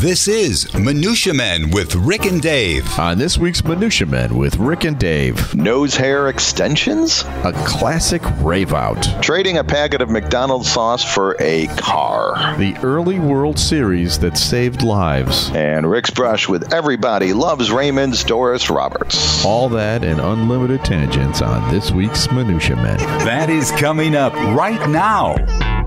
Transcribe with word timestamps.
This 0.00 0.28
is 0.28 0.72
Minutia 0.74 1.34
Men 1.34 1.70
with 1.70 1.96
Rick 1.96 2.24
and 2.24 2.40
Dave. 2.40 2.86
On 3.00 3.18
this 3.18 3.36
week's 3.36 3.64
Minutia 3.64 4.06
Men 4.06 4.36
with 4.36 4.56
Rick 4.56 4.84
and 4.84 4.96
Dave, 4.96 5.52
Nose 5.56 5.96
hair 5.96 6.28
extensions? 6.28 7.24
a 7.42 7.52
classic 7.66 8.22
rave 8.40 8.74
out. 8.74 9.02
Trading 9.20 9.58
a 9.58 9.64
packet 9.64 10.00
of 10.00 10.08
McDonald's 10.08 10.70
sauce 10.70 11.02
for 11.02 11.36
a 11.40 11.66
car. 11.78 12.56
The 12.58 12.76
early 12.84 13.18
World 13.18 13.58
Series 13.58 14.20
that 14.20 14.38
saved 14.38 14.82
lives. 14.82 15.50
And 15.50 15.90
Rick's 15.90 16.10
brush 16.10 16.48
with 16.48 16.72
everybody 16.72 17.32
loves 17.32 17.72
Raymond's 17.72 18.22
Doris 18.22 18.70
Roberts. 18.70 19.44
All 19.44 19.68
that 19.70 20.04
and 20.04 20.20
unlimited 20.20 20.84
tangents 20.84 21.42
on 21.42 21.74
this 21.74 21.90
week's 21.90 22.30
Minutia 22.30 22.76
Men. 22.76 22.98
That 23.24 23.50
is 23.50 23.72
coming 23.72 24.14
up 24.14 24.32
right 24.54 24.88
now. 24.88 25.34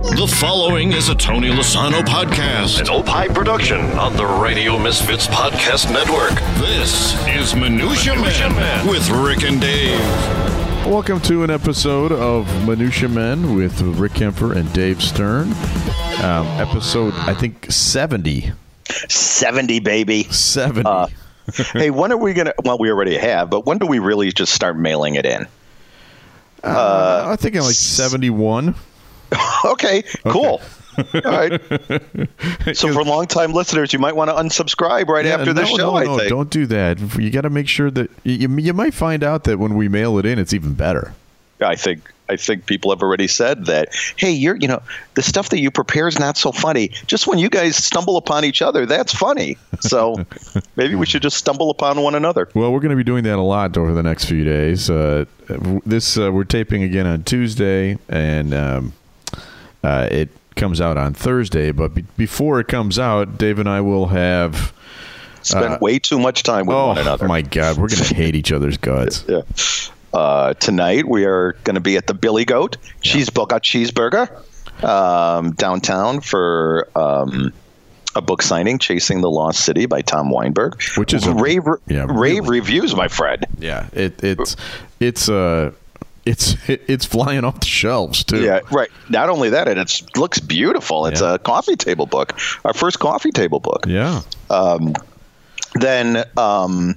The 0.03 0.27
following 0.39 0.93
is 0.93 1.09
a 1.09 1.15
Tony 1.15 1.49
Lasano 1.49 2.01
podcast, 2.01 2.79
an 2.81 2.89
Opie 2.89 3.31
production 3.31 3.79
on 3.99 4.17
the 4.17 4.25
Radio 4.25 4.79
Misfits 4.79 5.27
Podcast 5.27 5.91
Network. 5.93 6.31
This 6.59 7.13
is 7.27 7.55
Minutia, 7.55 8.15
Man, 8.15 8.87
with 8.87 9.07
Rick 9.11 9.43
and 9.43 9.61
Dave. 9.61 9.99
Welcome 10.87 11.21
to 11.21 11.43
an 11.43 11.51
episode 11.51 12.11
of 12.11 12.47
Minutia 12.67 13.09
Men 13.09 13.55
with 13.55 13.79
Rick 13.81 14.13
Kaempfer 14.13 14.55
and 14.55 14.73
Dave 14.73 15.03
Stern. 15.03 15.49
Um, 16.23 16.47
episode, 16.59 17.13
I 17.13 17.35
think, 17.35 17.71
70. 17.71 18.51
70, 19.07 19.79
baby. 19.81 20.23
70. 20.23 20.81
Uh, 20.89 21.07
hey, 21.73 21.91
when 21.91 22.11
are 22.11 22.17
we 22.17 22.33
going 22.33 22.47
to? 22.47 22.55
Well, 22.65 22.79
we 22.79 22.89
already 22.89 23.17
have, 23.17 23.51
but 23.51 23.67
when 23.67 23.77
do 23.77 23.85
we 23.85 23.99
really 23.99 24.31
just 24.31 24.51
start 24.51 24.77
mailing 24.77 25.13
it 25.13 25.27
in? 25.27 25.45
Uh, 26.63 27.25
I 27.27 27.35
think 27.35 27.55
I'm 27.55 27.61
like 27.61 27.75
71. 27.75 28.73
Okay, 29.65 30.03
cool. 30.25 30.61
All 30.97 31.21
right. 31.23 31.61
So, 32.75 32.91
for 32.93 33.03
long-time 33.03 33.53
listeners, 33.53 33.93
you 33.93 33.99
might 33.99 34.15
want 34.15 34.29
to 34.29 34.35
unsubscribe 34.35 35.07
right 35.07 35.25
Yeah, 35.25 35.35
after 35.35 35.53
the 35.53 35.61
no, 35.61 35.67
show. 35.67 35.97
no, 35.99 36.17
no, 36.17 36.29
don't 36.29 36.49
do 36.49 36.65
that. 36.67 36.99
You 37.17 37.29
got 37.29 37.41
to 37.41 37.49
make 37.49 37.67
sure 37.67 37.89
that 37.91 38.09
you, 38.23 38.49
you 38.57 38.73
might 38.73 38.93
find 38.93 39.23
out 39.23 39.43
that 39.45 39.59
when 39.59 39.75
we 39.75 39.87
mail 39.87 40.17
it 40.17 40.25
in, 40.25 40.37
it's 40.39 40.53
even 40.53 40.73
better. 40.73 41.13
I 41.61 41.75
think 41.75 42.11
I 42.27 42.37
think 42.37 42.65
people 42.65 42.91
have 42.91 43.01
already 43.01 43.27
said 43.27 43.65
that. 43.67 43.89
Hey, 44.15 44.31
you're 44.31 44.55
you 44.55 44.67
know 44.67 44.81
the 45.13 45.21
stuff 45.21 45.49
that 45.49 45.59
you 45.59 45.69
prepare 45.69 46.07
is 46.07 46.17
not 46.17 46.37
so 46.37 46.51
funny. 46.51 46.89
Just 47.05 47.27
when 47.27 47.37
you 47.37 47.49
guys 47.49 47.75
stumble 47.75 48.17
upon 48.17 48.45
each 48.45 48.61
other, 48.61 48.85
that's 48.85 49.13
funny. 49.13 49.57
So 49.79 50.25
maybe 50.75 50.95
we 50.95 51.05
should 51.05 51.21
just 51.21 51.37
stumble 51.37 51.69
upon 51.69 52.01
one 52.01 52.15
another. 52.15 52.49
Well, 52.55 52.71
we're 52.73 52.79
going 52.79 52.91
to 52.91 52.95
be 52.95 53.03
doing 53.03 53.23
that 53.25 53.37
a 53.37 53.41
lot 53.41 53.77
over 53.77 53.93
the 53.93 54.03
next 54.03 54.25
few 54.25 54.43
days. 54.43 54.89
Uh, 54.89 55.25
this 55.85 56.17
uh, 56.17 56.31
we're 56.31 56.45
taping 56.45 56.83
again 56.83 57.05
on 57.05 57.23
Tuesday, 57.23 57.97
and 58.09 58.53
um, 58.53 58.93
uh, 59.83 60.07
it 60.11 60.29
comes 60.55 60.79
out 60.81 60.97
on 60.97 61.13
Thursday. 61.13 61.71
But 61.71 61.93
be- 61.93 62.05
before 62.17 62.59
it 62.59 62.67
comes 62.67 62.99
out, 62.99 63.37
Dave 63.37 63.59
and 63.59 63.69
I 63.69 63.81
will 63.81 64.07
have. 64.07 64.73
Spend 65.43 65.81
way 65.81 65.97
too 65.97 66.19
much 66.19 66.43
time 66.43 66.67
with 66.67 66.75
Oh 66.77 66.89
one 66.89 66.99
another. 66.99 67.25
Oh 67.25 67.27
my 67.27 67.41
God, 67.41 67.77
we're 67.77 67.87
going 67.87 68.03
to 68.03 68.13
hate 68.13 68.35
each 68.35 68.51
other's 68.51 68.77
guts. 68.77 69.25
Yeah. 69.27 69.41
Uh, 70.13 70.53
tonight 70.55 71.07
we 71.07 71.23
are 71.25 71.53
going 71.63 71.75
to 71.75 71.79
be 71.81 71.95
at 71.95 72.05
the 72.05 72.13
Billy 72.13 72.43
Goat 72.43 72.75
Cheeseburger 73.01 73.59
Cheeseburger 73.61 74.83
um, 74.83 75.51
downtown 75.53 76.19
for 76.21 76.87
um, 76.95 77.53
a 78.13 78.21
book 78.21 78.41
signing, 78.41 78.77
"Chasing 78.77 79.21
the 79.21 79.31
Lost 79.31 79.61
City" 79.61 79.85
by 79.85 80.01
Tom 80.01 80.29
Weinberg, 80.29 80.81
Which 80.97 81.13
is 81.13 81.25
a- 81.25 81.33
rave, 81.33 81.63
yeah, 81.87 82.05
rave 82.09 82.43
really. 82.43 82.59
reviews, 82.59 82.93
my 82.93 83.07
friend. 83.07 83.45
Yeah, 83.57 83.87
it, 83.93 84.21
it's 84.21 84.57
it's 84.99 85.29
uh 85.29 85.71
it's 86.31 86.55
it's 86.69 87.05
flying 87.05 87.43
off 87.43 87.59
the 87.59 87.65
shelves 87.67 88.23
too. 88.23 88.41
Yeah, 88.41 88.61
right. 88.71 88.89
Not 89.09 89.29
only 89.29 89.49
that, 89.49 89.67
and 89.67 89.79
it 89.79 90.01
looks 90.15 90.39
beautiful. 90.39 91.05
It's 91.05 91.21
Yeah. 91.21 91.35
a 91.35 91.39
coffee 91.39 91.75
table 91.75 92.05
book, 92.05 92.39
our 92.65 92.73
first 92.73 92.99
coffee 92.99 93.31
table 93.31 93.59
book. 93.59 93.85
Yeah. 93.87 94.21
Um, 94.49 94.93
Then, 95.75 96.25
um, 96.37 96.95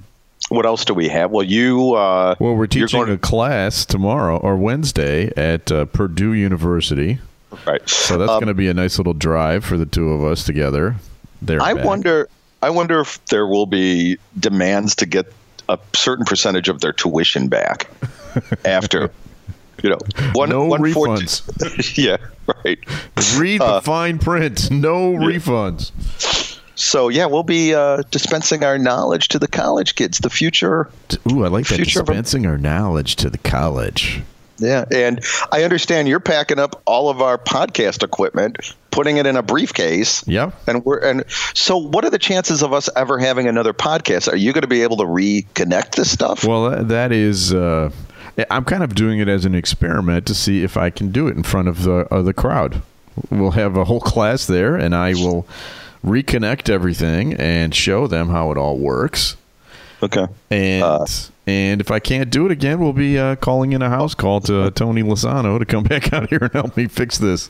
what 0.49 0.65
else 0.65 0.83
do 0.85 0.93
we 0.93 1.07
have? 1.07 1.31
Well, 1.31 1.45
you. 1.45 1.93
Uh, 1.93 2.35
Well, 2.39 2.55
we're 2.55 2.67
teaching 2.67 3.09
a 3.09 3.17
class 3.17 3.85
tomorrow 3.85 4.37
or 4.37 4.57
Wednesday 4.57 5.31
at 5.37 5.71
uh, 5.71 5.85
Purdue 5.85 6.33
University. 6.33 7.19
right. 7.65 7.87
So 7.89 8.17
that's 8.17 8.29
Um, 8.31 8.39
going 8.39 8.47
to 8.47 8.53
be 8.53 8.67
a 8.67 8.73
nice 8.73 8.97
little 8.97 9.13
drive 9.13 9.63
for 9.63 9.77
the 9.77 9.85
two 9.85 10.09
of 10.11 10.23
us 10.23 10.43
together. 10.43 10.95
There. 11.41 11.61
I 11.61 11.73
wonder. 11.73 12.27
I 12.61 12.69
wonder 12.69 12.99
if 12.99 13.23
there 13.25 13.45
will 13.47 13.65
be 13.67 14.17
demands 14.39 14.95
to 14.95 15.05
get 15.05 15.31
a 15.69 15.77
certain 15.93 16.25
percentage 16.25 16.67
of 16.67 16.81
their 16.81 16.93
tuition 16.93 17.47
back 17.47 17.87
after. 18.65 19.09
You 19.83 19.89
know, 19.89 19.99
one 20.33 20.49
No 20.49 20.65
one 20.65 20.81
refunds. 20.81 21.97
yeah, 21.97 22.17
right. 22.63 22.79
Read 23.37 23.61
uh, 23.61 23.75
the 23.75 23.81
fine 23.81 24.19
print. 24.19 24.71
No 24.71 25.13
refunds. 25.13 25.91
So 26.75 27.09
yeah, 27.09 27.25
we'll 27.25 27.43
be 27.43 27.73
uh, 27.73 28.03
dispensing 28.11 28.63
our 28.63 28.77
knowledge 28.77 29.29
to 29.29 29.39
the 29.39 29.47
college 29.47 29.95
kids, 29.95 30.19
the 30.19 30.29
future 30.29 30.89
Ooh, 31.31 31.45
I 31.45 31.47
like 31.47 31.67
that. 31.67 31.77
Dispensing 31.77 32.45
our 32.45 32.57
knowledge 32.57 33.15
to 33.17 33.29
the 33.29 33.37
college. 33.37 34.21
Yeah, 34.57 34.85
and 34.89 35.23
I 35.51 35.63
understand 35.63 36.07
you're 36.07 36.19
packing 36.19 36.59
up 36.59 36.81
all 36.85 37.09
of 37.09 37.21
our 37.21 37.37
podcast 37.37 38.03
equipment, 38.03 38.73
putting 38.91 39.17
it 39.17 39.25
in 39.25 39.35
a 39.35 39.43
briefcase. 39.43 40.25
Yeah, 40.27 40.51
And 40.67 40.85
we're 40.85 40.99
and 40.99 41.25
so 41.53 41.77
what 41.77 42.05
are 42.05 42.09
the 42.09 42.19
chances 42.19 42.63
of 42.63 42.71
us 42.71 42.89
ever 42.95 43.19
having 43.19 43.47
another 43.47 43.73
podcast? 43.73 44.31
Are 44.31 44.37
you 44.37 44.53
going 44.53 44.61
to 44.61 44.67
be 44.67 44.83
able 44.83 44.97
to 44.97 45.03
reconnect 45.03 45.95
this 45.95 46.09
stuff? 46.09 46.45
Well, 46.45 46.69
that, 46.69 46.87
that 46.89 47.11
is. 47.11 47.53
Uh, 47.53 47.91
I'm 48.49 48.65
kind 48.65 48.83
of 48.83 48.95
doing 48.95 49.19
it 49.19 49.27
as 49.27 49.45
an 49.45 49.55
experiment 49.55 50.25
to 50.27 50.35
see 50.35 50.63
if 50.63 50.75
I 50.77 50.89
can 50.89 51.11
do 51.11 51.27
it 51.27 51.35
in 51.37 51.43
front 51.43 51.67
of 51.67 51.83
the 51.83 51.99
of 52.13 52.25
the 52.25 52.33
crowd. 52.33 52.81
We'll 53.29 53.51
have 53.51 53.77
a 53.77 53.85
whole 53.85 54.01
class 54.01 54.45
there, 54.45 54.75
and 54.75 54.93
I 54.93 55.13
will 55.13 55.47
reconnect 56.05 56.69
everything 56.69 57.33
and 57.35 57.73
show 57.73 58.07
them 58.07 58.29
how 58.29 58.51
it 58.51 58.57
all 58.57 58.77
works. 58.77 59.37
okay. 60.03 60.27
And 60.51 60.83
Uh, 60.83 61.05
and 61.47 61.79
if 61.79 61.91
I 61.91 61.99
can't 61.99 62.29
do 62.29 62.45
it 62.45 62.51
again, 62.51 62.79
we'll 62.79 62.91
be 62.93 63.17
uh, 63.17 63.35
calling 63.37 63.71
in 63.73 63.81
a 63.81 63.89
house 63.89 64.13
call 64.15 64.41
to 64.41 64.69
Tony 64.75 65.01
Lasano 65.03 65.57
to 65.59 65.65
come 65.65 65.83
back 65.93 66.11
out 66.11 66.29
here 66.29 66.39
and 66.41 66.51
help 66.51 66.75
me 66.75 66.87
fix 66.87 67.17
this. 67.17 67.49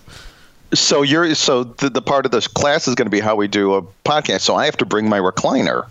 So 0.74 1.02
you're 1.02 1.34
so 1.36 1.64
the, 1.64 1.90
the 1.90 2.02
part 2.02 2.26
of 2.26 2.32
this 2.32 2.48
class 2.48 2.88
is 2.88 2.96
going 2.96 3.06
to 3.08 3.12
be 3.12 3.20
how 3.20 3.36
we 3.36 3.48
do 3.48 3.74
a 3.76 3.82
podcast. 4.04 4.42
So 4.42 4.56
I 4.56 4.66
have 4.66 4.78
to 4.78 4.86
bring 4.86 5.10
my 5.10 5.20
recliner. 5.20 5.88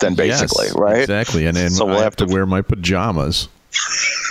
Then 0.00 0.14
basically, 0.14 0.66
Yes, 0.66 0.74
right? 0.76 1.00
Exactly, 1.00 1.46
and 1.46 1.56
then 1.56 1.70
So 1.70 1.84
I 1.84 1.86
we'll 1.86 1.94
have, 1.96 2.04
have 2.04 2.16
to 2.16 2.26
to- 2.26 2.32
wear 2.32 2.46
my 2.46 2.62
pajamas. 2.62 3.48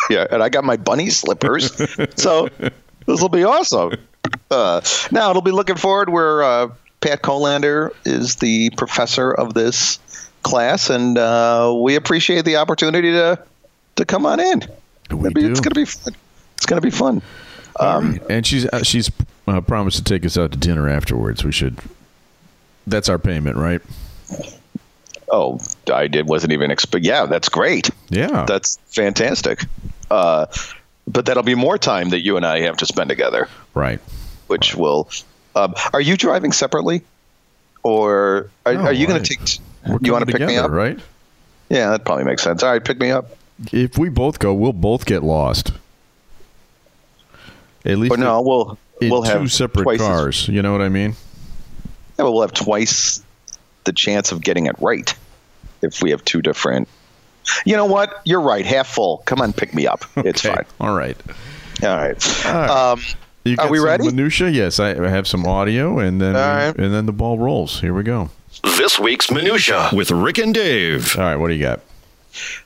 Yeah, 0.09 0.27
and 0.29 0.43
I 0.43 0.49
got 0.49 0.63
my 0.63 0.77
bunny 0.77 1.09
slippers. 1.09 1.71
so 2.15 2.49
this 3.05 3.21
will 3.21 3.29
be 3.29 3.43
awesome. 3.43 3.93
Uh, 4.51 4.81
now 5.11 5.29
it'll 5.29 5.41
be 5.41 5.51
looking 5.51 5.75
forward 5.75 6.09
where 6.09 6.43
uh, 6.43 6.69
Pat 7.01 7.21
Colander 7.21 7.93
is 8.05 8.35
the 8.37 8.69
professor 8.71 9.31
of 9.31 9.53
this 9.53 9.99
class, 10.43 10.89
and 10.89 11.17
uh, 11.17 11.73
we 11.75 11.95
appreciate 11.95 12.45
the 12.45 12.57
opportunity 12.57 13.11
to 13.11 13.39
to 13.95 14.05
come 14.05 14.25
on 14.25 14.39
in. 14.39 14.63
We 15.09 15.17
Maybe 15.17 15.41
do. 15.41 15.51
It's 15.51 15.59
gonna 15.59 15.75
be 15.75 15.85
fun. 15.85 16.15
It's 16.55 16.65
gonna 16.65 16.81
be 16.81 16.89
fun. 16.89 17.21
Um, 17.79 18.19
and 18.29 18.45
she's 18.45 18.65
uh, 18.67 18.83
she's 18.83 19.11
uh, 19.47 19.61
promised 19.61 19.97
to 19.97 20.03
take 20.03 20.25
us 20.25 20.37
out 20.37 20.51
to 20.51 20.57
dinner 20.57 20.87
afterwards. 20.89 21.43
We 21.43 21.51
should. 21.51 21.79
That's 22.85 23.09
our 23.09 23.19
payment, 23.19 23.57
right? 23.57 23.81
oh, 25.29 25.59
I 25.91 26.07
did 26.07 26.27
wasn't 26.27 26.53
even 26.53 26.71
expect. 26.71 27.05
Yeah, 27.05 27.25
that's 27.25 27.49
great. 27.49 27.89
Yeah. 28.09 28.45
That's 28.47 28.77
fantastic. 28.87 29.65
Uh, 30.11 30.45
but 31.07 31.25
that'll 31.25 31.43
be 31.43 31.55
more 31.55 31.77
time 31.77 32.09
that 32.09 32.19
you 32.21 32.37
and 32.37 32.45
I 32.45 32.61
have 32.61 32.77
to 32.77 32.85
spend 32.85 33.09
together. 33.09 33.47
right. 33.73 33.99
which 34.47 34.75
will. 34.75 35.09
Um, 35.55 35.73
are 35.93 36.01
you 36.01 36.15
driving 36.17 36.51
separately, 36.51 37.01
or 37.83 38.49
are, 38.65 38.73
No, 38.73 38.81
are 38.81 38.93
you 38.93 39.05
going 39.07 39.21
to 39.21 39.35
take? 39.35 39.59
You 40.01 40.11
want 40.13 40.25
to 40.27 40.31
pick 40.31 40.47
me 40.47 40.55
up? 40.57 40.71
right? 40.71 40.97
Yeah, 41.69 41.89
that 41.91 42.05
probably 42.05 42.23
makes 42.23 42.41
sense. 42.41 42.63
All 42.63 42.71
right, 42.71 42.83
pick 42.83 42.99
me 42.99 43.11
up. 43.11 43.37
If 43.71 43.97
we 43.97 44.09
both 44.09 44.39
go, 44.39 44.53
we'll 44.53 44.73
both 44.73 45.05
get 45.05 45.23
lost. 45.23 45.71
At 47.85 47.97
least 47.97 48.09
But 48.11 48.19
no, 48.19 48.41
we'll 48.41 48.77
in 49.01 49.09
we'll 49.09 49.23
two 49.23 49.29
have 49.39 49.51
separate 49.51 49.83
twice 49.83 50.01
as- 50.01 50.07
cars. 50.07 50.47
You 50.47 50.61
know 50.61 50.71
what 50.71 50.81
I 50.81 50.89
mean? 50.89 51.11
yeah, 52.17 52.23
but 52.25 52.31
we'll 52.31 52.41
have 52.41 52.53
twice 52.53 53.21
the 53.83 53.91
chance 53.93 54.31
of 54.31 54.41
getting 54.41 54.65
it 54.67 54.75
right 54.79 55.13
if 55.83 56.01
we 56.01 56.11
have 56.11 56.23
two 56.25 56.41
different. 56.41 56.87
You 57.65 57.75
know 57.75 57.85
what? 57.85 58.21
You're 58.25 58.41
right. 58.41 58.65
Half 58.65 58.87
full. 58.87 59.17
Come 59.25 59.41
on, 59.41 59.53
pick 59.53 59.73
me 59.73 59.85
up. 59.85 60.05
It's 60.17 60.45
Okay. 60.45 60.55
fine. 60.55 60.65
All 60.79 60.95
right. 60.95 61.17
All 61.83 61.97
right. 61.97 62.45
All 62.45 62.53
right. 62.53 62.69
Um, 62.69 63.01
You 63.43 63.53
Are 63.53 63.55
got 63.67 63.71
we 63.71 63.77
some 63.79 63.85
ready? 63.85 64.05
Minutia? 64.05 64.49
Yes, 64.49 64.79
I 64.79 64.91
I 64.91 65.09
have 65.09 65.27
some 65.27 65.45
audio, 65.45 65.99
and 65.99 66.21
then 66.21 66.35
All 66.35 66.41
right. 66.41 66.75
and 66.77 66.93
then 66.93 67.05
the 67.05 67.11
ball 67.11 67.37
rolls. 67.37 67.81
Here 67.81 67.93
we 67.93 68.03
go. 68.03 68.29
This 68.63 68.97
week's 68.97 69.29
Minutia 69.29 69.89
with 69.91 70.09
Rick 70.11 70.37
and 70.37 70.53
Dave. 70.53 71.17
All 71.17 71.23
right, 71.25 71.35
what 71.35 71.49
do 71.49 71.53
you 71.55 71.61
got? 71.61 71.81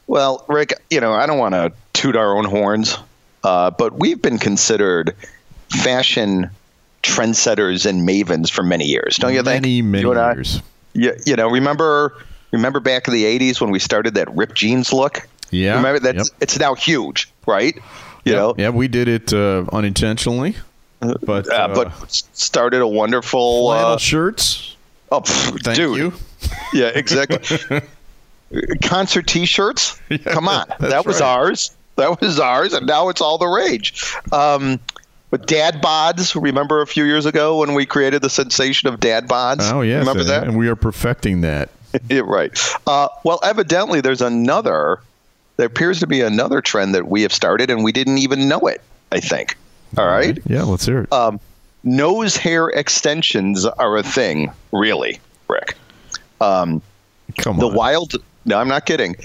Well, 0.06 0.46
Rick, 0.48 0.74
you 0.92 1.02
know, 1.02 1.14
I 1.14 1.26
don't 1.26 1.40
want 1.40 1.56
to 1.56 1.72
toot 1.94 2.16
our 2.16 2.38
own 2.38 2.46
horns, 2.46 2.96
uh, 3.44 3.72
but 3.72 3.98
we've 4.00 4.22
been 4.22 4.38
considered 4.38 5.16
fashion 5.70 6.50
trendsetters 7.04 7.86
and 7.86 8.08
mavens 8.08 8.52
for 8.52 8.64
many 8.64 8.86
years, 8.86 9.16
don't 9.18 9.34
you 9.34 9.42
think? 9.44 9.64
Many 9.64 9.82
many 9.82 10.02
You 10.04 10.12
and 10.14 10.36
years. 10.38 10.62
you, 10.94 11.14
you 11.26 11.36
know, 11.36 11.48
remember 11.50 12.14
remember 12.52 12.80
back 12.80 13.08
in 13.08 13.14
the 13.14 13.24
'80s 13.24 13.62
when 13.62 13.72
we 13.72 13.80
started 13.80 14.16
that 14.16 14.34
ripped 14.36 14.56
jeans 14.56 14.94
look? 14.94 15.28
Yeah. 15.52 15.76
Remember 15.76 16.00
that? 16.00 16.16
Yep. 16.16 16.26
it's 16.42 16.60
now 16.60 16.76
huge, 16.76 17.32
right? 17.46 17.78
You 18.26 18.34
know, 18.34 18.56
yeah, 18.58 18.70
we 18.70 18.90
did 18.90 19.08
it 19.08 19.32
uh, 19.32 19.64
unintentionally, 19.72 20.56
but 21.00 21.50
uh, 21.50 21.54
uh, 21.54 21.74
but 21.74 22.12
started 22.34 22.82
a 22.82 22.88
wonderful 22.88 23.68
flannel 23.68 23.92
uh, 23.92 23.98
shirts. 23.98 24.76
Oh, 25.10 25.22
pff, 25.22 25.64
Thank 25.64 25.78
dude. 25.78 25.98
you. 25.98 26.14
Yeah, 26.74 26.92
exactly. 26.94 27.82
Concert 28.84 29.26
T-shirts. 29.26 30.00
Come 30.26 30.48
on, 30.48 30.68
that 30.80 31.06
was 31.06 31.22
right. 31.22 31.28
ours. 31.28 31.76
That 31.96 32.22
was 32.22 32.40
ours, 32.40 32.74
and 32.74 32.86
now 32.86 33.10
it's 33.10 33.22
all 33.22 33.38
the 33.38 33.48
rage. 33.48 34.14
Um, 34.32 34.80
but 35.30 35.48
dad 35.48 35.82
bods. 35.82 36.40
Remember 36.40 36.82
a 36.82 36.88
few 36.88 37.06
years 37.06 37.26
ago 37.26 37.58
when 37.60 37.74
we 37.74 37.86
created 37.86 38.22
the 38.22 38.30
sensation 38.30 38.88
of 38.88 39.00
dad 39.00 39.28
bods? 39.28 39.72
Oh 39.72 39.82
yeah, 39.82 40.00
remember 40.00 40.26
that? 40.26 40.44
and 40.44 40.58
we 40.58 40.68
are 40.68 40.76
perfecting 40.76 41.42
that. 41.42 41.70
Yeah, 42.10 42.22
right. 42.26 42.58
Uh, 42.86 43.10
well, 43.24 43.40
evidently, 43.44 44.02
there's 44.02 44.22
another. 44.22 45.00
There 45.58 45.66
appears 45.66 46.00
to 46.02 46.08
be 46.08 46.22
another 46.22 46.62
trend 46.62 46.96
that 46.96 47.08
we 47.08 47.24
have 47.24 47.34
started, 47.34 47.70
and 47.70 47.84
we 47.84 47.92
didn't 47.92 48.20
even 48.20 48.48
know 48.48 48.60
it. 48.62 48.82
I 49.12 49.20
think. 49.20 49.58
All 49.98 50.06
right. 50.06 50.38
Yeah, 50.46 50.64
let's 50.64 50.86
hear 50.86 51.02
it. 51.02 51.14
Um, 51.14 51.40
nose 51.84 52.36
hair 52.36 52.68
extensions 52.70 53.66
are 53.66 53.98
a 53.98 54.04
thing, 54.04 54.52
really, 54.72 55.20
Rick. 55.48 55.78
Um, 56.42 56.82
Come 57.38 57.58
the 57.60 57.68
wild. 57.68 58.16
No, 58.46 58.60
I'm 58.60 58.68
not 58.68 58.86
kidding. 58.86 59.16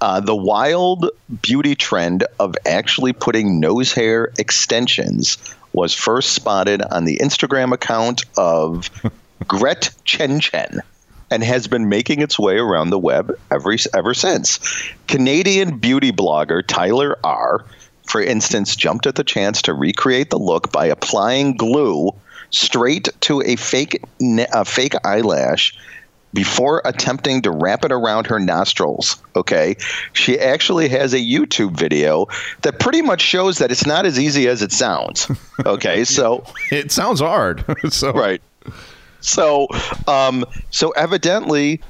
Uh, 0.00 0.20
the 0.20 0.36
wild 0.36 1.08
beauty 1.40 1.74
trend 1.74 2.26
of 2.38 2.54
actually 2.66 3.12
putting 3.12 3.60
nose 3.60 3.92
hair 3.92 4.32
extensions 4.38 5.38
was 5.72 5.94
first 5.94 6.32
spotted 6.32 6.82
on 6.82 7.04
the 7.04 7.18
Instagram 7.18 7.72
account 7.72 8.24
of 8.36 8.90
Gret 9.46 9.90
Chen 10.04 10.40
Chen 10.40 10.82
and 11.30 11.42
has 11.42 11.66
been 11.66 11.88
making 11.88 12.20
its 12.20 12.38
way 12.38 12.56
around 12.56 12.90
the 12.90 12.98
web 12.98 13.36
ever, 13.50 13.76
ever 13.94 14.14
since. 14.14 14.58
Canadian 15.08 15.78
beauty 15.78 16.12
blogger 16.12 16.64
Tyler 16.66 17.18
R., 17.24 17.64
for 18.04 18.22
instance, 18.22 18.76
jumped 18.76 19.06
at 19.06 19.16
the 19.16 19.24
chance 19.24 19.62
to 19.62 19.74
recreate 19.74 20.30
the 20.30 20.38
look 20.38 20.70
by 20.70 20.86
applying 20.86 21.56
glue 21.56 22.12
straight 22.50 23.08
to 23.22 23.42
a 23.42 23.56
fake, 23.56 24.02
a 24.20 24.64
fake 24.64 24.94
eyelash 25.04 25.76
before 26.32 26.82
attempting 26.84 27.40
to 27.42 27.50
wrap 27.50 27.84
it 27.84 27.90
around 27.90 28.26
her 28.26 28.38
nostrils. 28.38 29.16
Okay. 29.34 29.76
She 30.12 30.38
actually 30.38 30.88
has 30.90 31.14
a 31.14 31.18
YouTube 31.18 31.72
video 31.72 32.26
that 32.62 32.78
pretty 32.78 33.00
much 33.02 33.22
shows 33.22 33.58
that 33.58 33.72
it's 33.72 33.86
not 33.86 34.04
as 34.04 34.20
easy 34.20 34.46
as 34.46 34.62
it 34.62 34.70
sounds. 34.70 35.28
Okay. 35.64 36.04
So, 36.16 36.44
it 36.70 36.92
sounds 36.92 37.20
hard. 37.20 37.64
so 37.92 38.12
right. 38.12 38.40
So, 39.20 39.68
um, 40.06 40.44
so 40.70 40.90
evidently, 40.90 41.80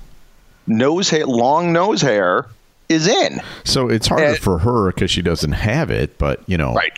nose 0.66 1.10
hair, 1.10 1.26
long 1.26 1.72
nose 1.72 2.00
hair 2.00 2.46
is 2.88 3.06
in. 3.06 3.40
So 3.64 3.88
it's 3.88 4.06
harder 4.06 4.24
And- 4.26 4.38
for 4.38 4.58
her 4.58 4.92
because 4.92 5.10
she 5.10 5.22
doesn't 5.22 5.52
have 5.52 5.90
it, 5.90 6.18
but 6.18 6.40
you 6.46 6.56
know, 6.56 6.72
Right. 6.74 6.92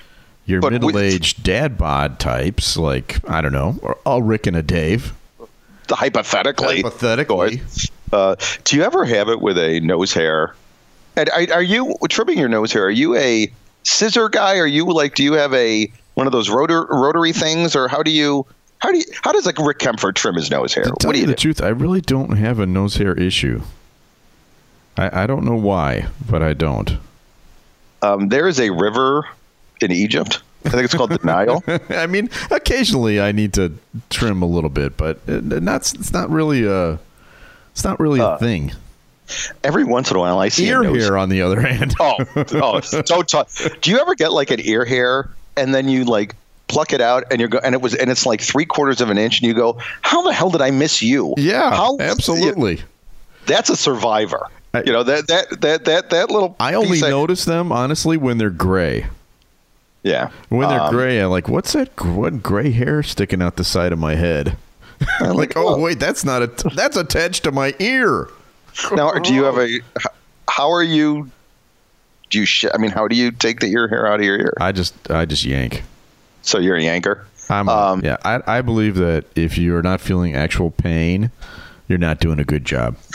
your 0.46 0.60
But 0.60 0.72
middle-aged 0.72 1.42
dad 1.42 1.76
bod 1.78 2.19
types, 2.19 2.76
like 2.76 3.19
I 3.28 3.40
don't 3.40 3.52
know, 3.52 3.78
or 3.82 3.96
all 4.04 4.22
Rick 4.22 4.46
and 4.46 4.56
a 4.56 4.62
Dave. 4.62 5.12
Hypothetically. 5.90 6.82
Hypothetically. 6.82 7.62
Uh, 8.12 8.36
do 8.64 8.76
you 8.76 8.82
ever 8.82 9.04
have 9.04 9.28
it 9.28 9.40
with 9.40 9.56
a 9.58 9.80
nose 9.80 10.12
hair? 10.12 10.54
And 11.16 11.28
are, 11.30 11.46
are 11.54 11.62
you 11.62 11.96
trimming 12.10 12.38
your 12.38 12.48
nose 12.48 12.72
hair? 12.72 12.84
Are 12.86 12.90
you 12.90 13.16
a 13.16 13.50
scissor 13.82 14.28
guy? 14.28 14.58
Are 14.58 14.66
you 14.66 14.84
like? 14.92 15.14
Do 15.14 15.22
you 15.25 15.32
have 15.34 15.52
a 15.54 15.90
one 16.14 16.26
of 16.26 16.32
those 16.32 16.48
rotor, 16.50 16.84
rotary 16.90 17.32
things, 17.32 17.75
or 17.75 17.88
how 17.88 18.02
do 18.02 18.10
you? 18.10 18.46
How 18.78 18.90
do 18.92 18.98
you? 18.98 19.04
How 19.22 19.32
does 19.32 19.46
like 19.46 19.58
Rick 19.58 19.78
Kaempfer 19.78 20.14
trim 20.14 20.34
his 20.36 20.50
nose 20.50 20.72
hair? 20.75 20.84
To 20.84 20.92
tell 20.98 21.08
What 21.08 21.12
do 21.14 21.19
you 21.19 21.22
you 21.22 21.26
the 21.26 21.34
do? 21.34 21.40
truth, 21.52 21.62
I 21.62 21.69
really 21.69 22.00
don't 22.00 22.36
have 22.36 22.58
a 22.60 22.66
nose 22.66 22.96
hair 22.96 23.12
issue. 23.14 23.62
I, 24.96 25.25
I 25.25 25.26
don't 25.26 25.44
know 25.44 25.56
why, 25.56 26.06
but 26.28 26.42
I 26.42 26.54
don't. 26.54 26.96
Um, 28.02 28.28
there 28.28 28.46
is 28.46 28.60
a 28.60 28.70
river 28.70 29.26
in 29.80 29.90
Egypt. 29.92 30.40
I 30.64 30.70
think 30.70 30.84
it's 30.84 30.94
called 30.94 31.10
the 31.10 31.20
Nile. 31.25 31.62
I 31.90 32.06
mean, 32.06 32.30
occasionally 32.50 33.20
I 33.20 33.32
need 33.32 33.54
to 33.54 33.72
trim 34.10 34.42
a 34.42 34.46
little 34.46 34.70
bit, 34.70 34.96
but 34.96 35.26
not. 35.28 35.92
It's 35.94 36.12
not 36.12 36.30
really 36.30 36.64
a. 36.64 36.98
It's 37.72 37.84
not 37.84 37.98
really 38.00 38.20
Uh, 38.20 38.30
a 38.34 38.38
thing. 38.38 38.72
Every 39.62 39.84
once 39.84 40.10
in 40.10 40.16
a 40.16 40.20
while, 40.20 40.38
I 40.38 40.48
see 40.48 40.66
Ear 40.69 40.82
hair, 40.82 41.19
on 41.19 41.28
the 41.28 41.42
other 41.42 41.60
hand. 41.60 41.94
Oh, 42.00 42.16
oh, 42.36 42.80
don't 43.02 43.28
talk. 43.28 43.48
Do 43.82 43.90
you 43.90 43.98
ever 44.00 44.14
get 44.14 44.32
like 44.32 44.50
an 44.50 44.58
ear 44.60 44.84
hair 44.84 45.28
and 45.56 45.75
then 45.75 45.88
you 45.88 46.04
like 46.04 46.34
pluck 46.69 46.93
it 46.93 47.00
out 47.00 47.25
and 47.31 47.41
you're 47.41 47.49
go 47.49 47.59
and 47.59 47.75
it 47.75 47.81
was 47.81 47.94
and 47.94 48.11
it's 48.11 48.25
like 48.26 48.41
three 48.41 48.65
quarters 48.67 49.00
of 49.00 49.11
an 49.11 49.19
inch 49.19 49.41
and 49.41 49.47
you 49.49 49.55
go, 49.55 49.79
how 50.03 50.23
the 50.23 50.32
hell 50.32 50.50
did 50.50 50.61
I 50.61 50.70
miss 50.70 51.03
you? 51.03 51.35
yeah, 51.37 51.70
how 51.70 51.97
absolutely. 51.99 52.82
That's 53.47 53.70
a 53.70 53.76
survivor. 53.76 54.47
I- 54.75 54.82
you 54.85 54.93
know 54.93 55.03
that 55.03 55.26
that 55.29 55.61
that 55.62 55.85
that 55.87 56.11
that 56.11 56.31
little. 56.31 56.55
I 56.61 56.75
only 56.75 57.00
notice 57.00 57.44
them 57.47 57.73
honestly 57.73 58.17
when 58.19 58.37
they're 58.38 58.50
gray. 58.50 59.06
Yeah, 60.05 60.31
When 60.49 60.69
they're 60.69 60.81
Um, 60.81 60.94
gray, 60.94 61.19
I'm 61.19 61.31
like, 61.31 61.49
what's 61.49 61.73
that? 61.73 61.88
What 62.05 62.43
gray 62.43 62.71
hair 62.71 63.03
sticking 63.03 63.43
out 63.43 63.56
the 63.56 63.64
side 63.64 63.93
of 63.93 63.99
my 63.99 64.14
head? 64.14 64.56
I'm 65.21 65.35
like, 65.37 65.55
oh 65.56 65.79
wait, 65.81 65.99
that's 65.99 66.25
not 66.25 66.43
a. 66.43 66.47
That's 66.75 66.97
attached 66.97 67.44
to 67.44 67.53
my 67.53 67.75
ear. 67.79 68.29
Now, 68.93 69.11
do 69.12 69.35
you 69.35 69.44
have 69.44 69.59
a? 69.59 69.81
How 70.50 70.71
are 70.71 70.82
you? 70.85 71.31
Do 72.31 72.38
you? 72.41 72.44
Sh- 72.47 72.67
I 72.73 72.79
mean, 72.79 72.91
how 72.91 73.09
do 73.09 73.17
you 73.17 73.31
take 73.32 73.61
the 73.61 73.67
ear 73.69 73.88
hair 73.88 74.06
out 74.06 74.21
of 74.21 74.25
your 74.26 74.38
ear? 74.38 74.53
I 74.61 74.71
just, 74.73 75.11
I 75.11 75.25
just 75.25 75.44
yank. 75.44 75.82
So 76.49 76.59
you're 76.59 76.77
a 76.77 76.81
yanker. 76.83 77.25
I'm. 77.50 77.69
Um, 77.69 78.00
yeah, 78.03 78.17
I, 78.25 78.41
I 78.47 78.62
believe 78.62 78.95
that 78.97 79.27
if 79.35 79.59
you're 79.59 79.83
not 79.83 80.00
feeling 80.00 80.35
actual 80.35 80.71
pain, 80.71 81.31
you're 81.89 81.99
not 81.99 82.21
doing 82.21 82.41
a 82.41 82.45
good 82.45 82.65
job. 82.65 82.97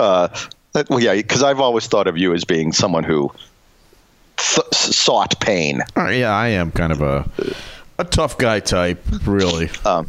Uh, 0.00 0.26
well, 0.88 0.98
yeah, 0.98 1.14
because 1.14 1.44
I've 1.44 1.60
always 1.60 1.86
thought 1.86 2.08
of 2.08 2.18
you 2.18 2.34
as 2.34 2.44
being 2.44 2.72
someone 2.72 3.04
who 3.04 3.30
th- 4.36 4.66
sought 4.74 5.38
pain. 5.40 5.80
Uh, 5.96 6.08
yeah, 6.08 6.32
I 6.32 6.48
am 6.48 6.72
kind 6.72 6.90
of 6.90 7.00
a 7.00 7.30
a 8.00 8.04
tough 8.04 8.36
guy 8.36 8.58
type, 8.58 9.00
really. 9.24 9.70
Um, 9.84 10.08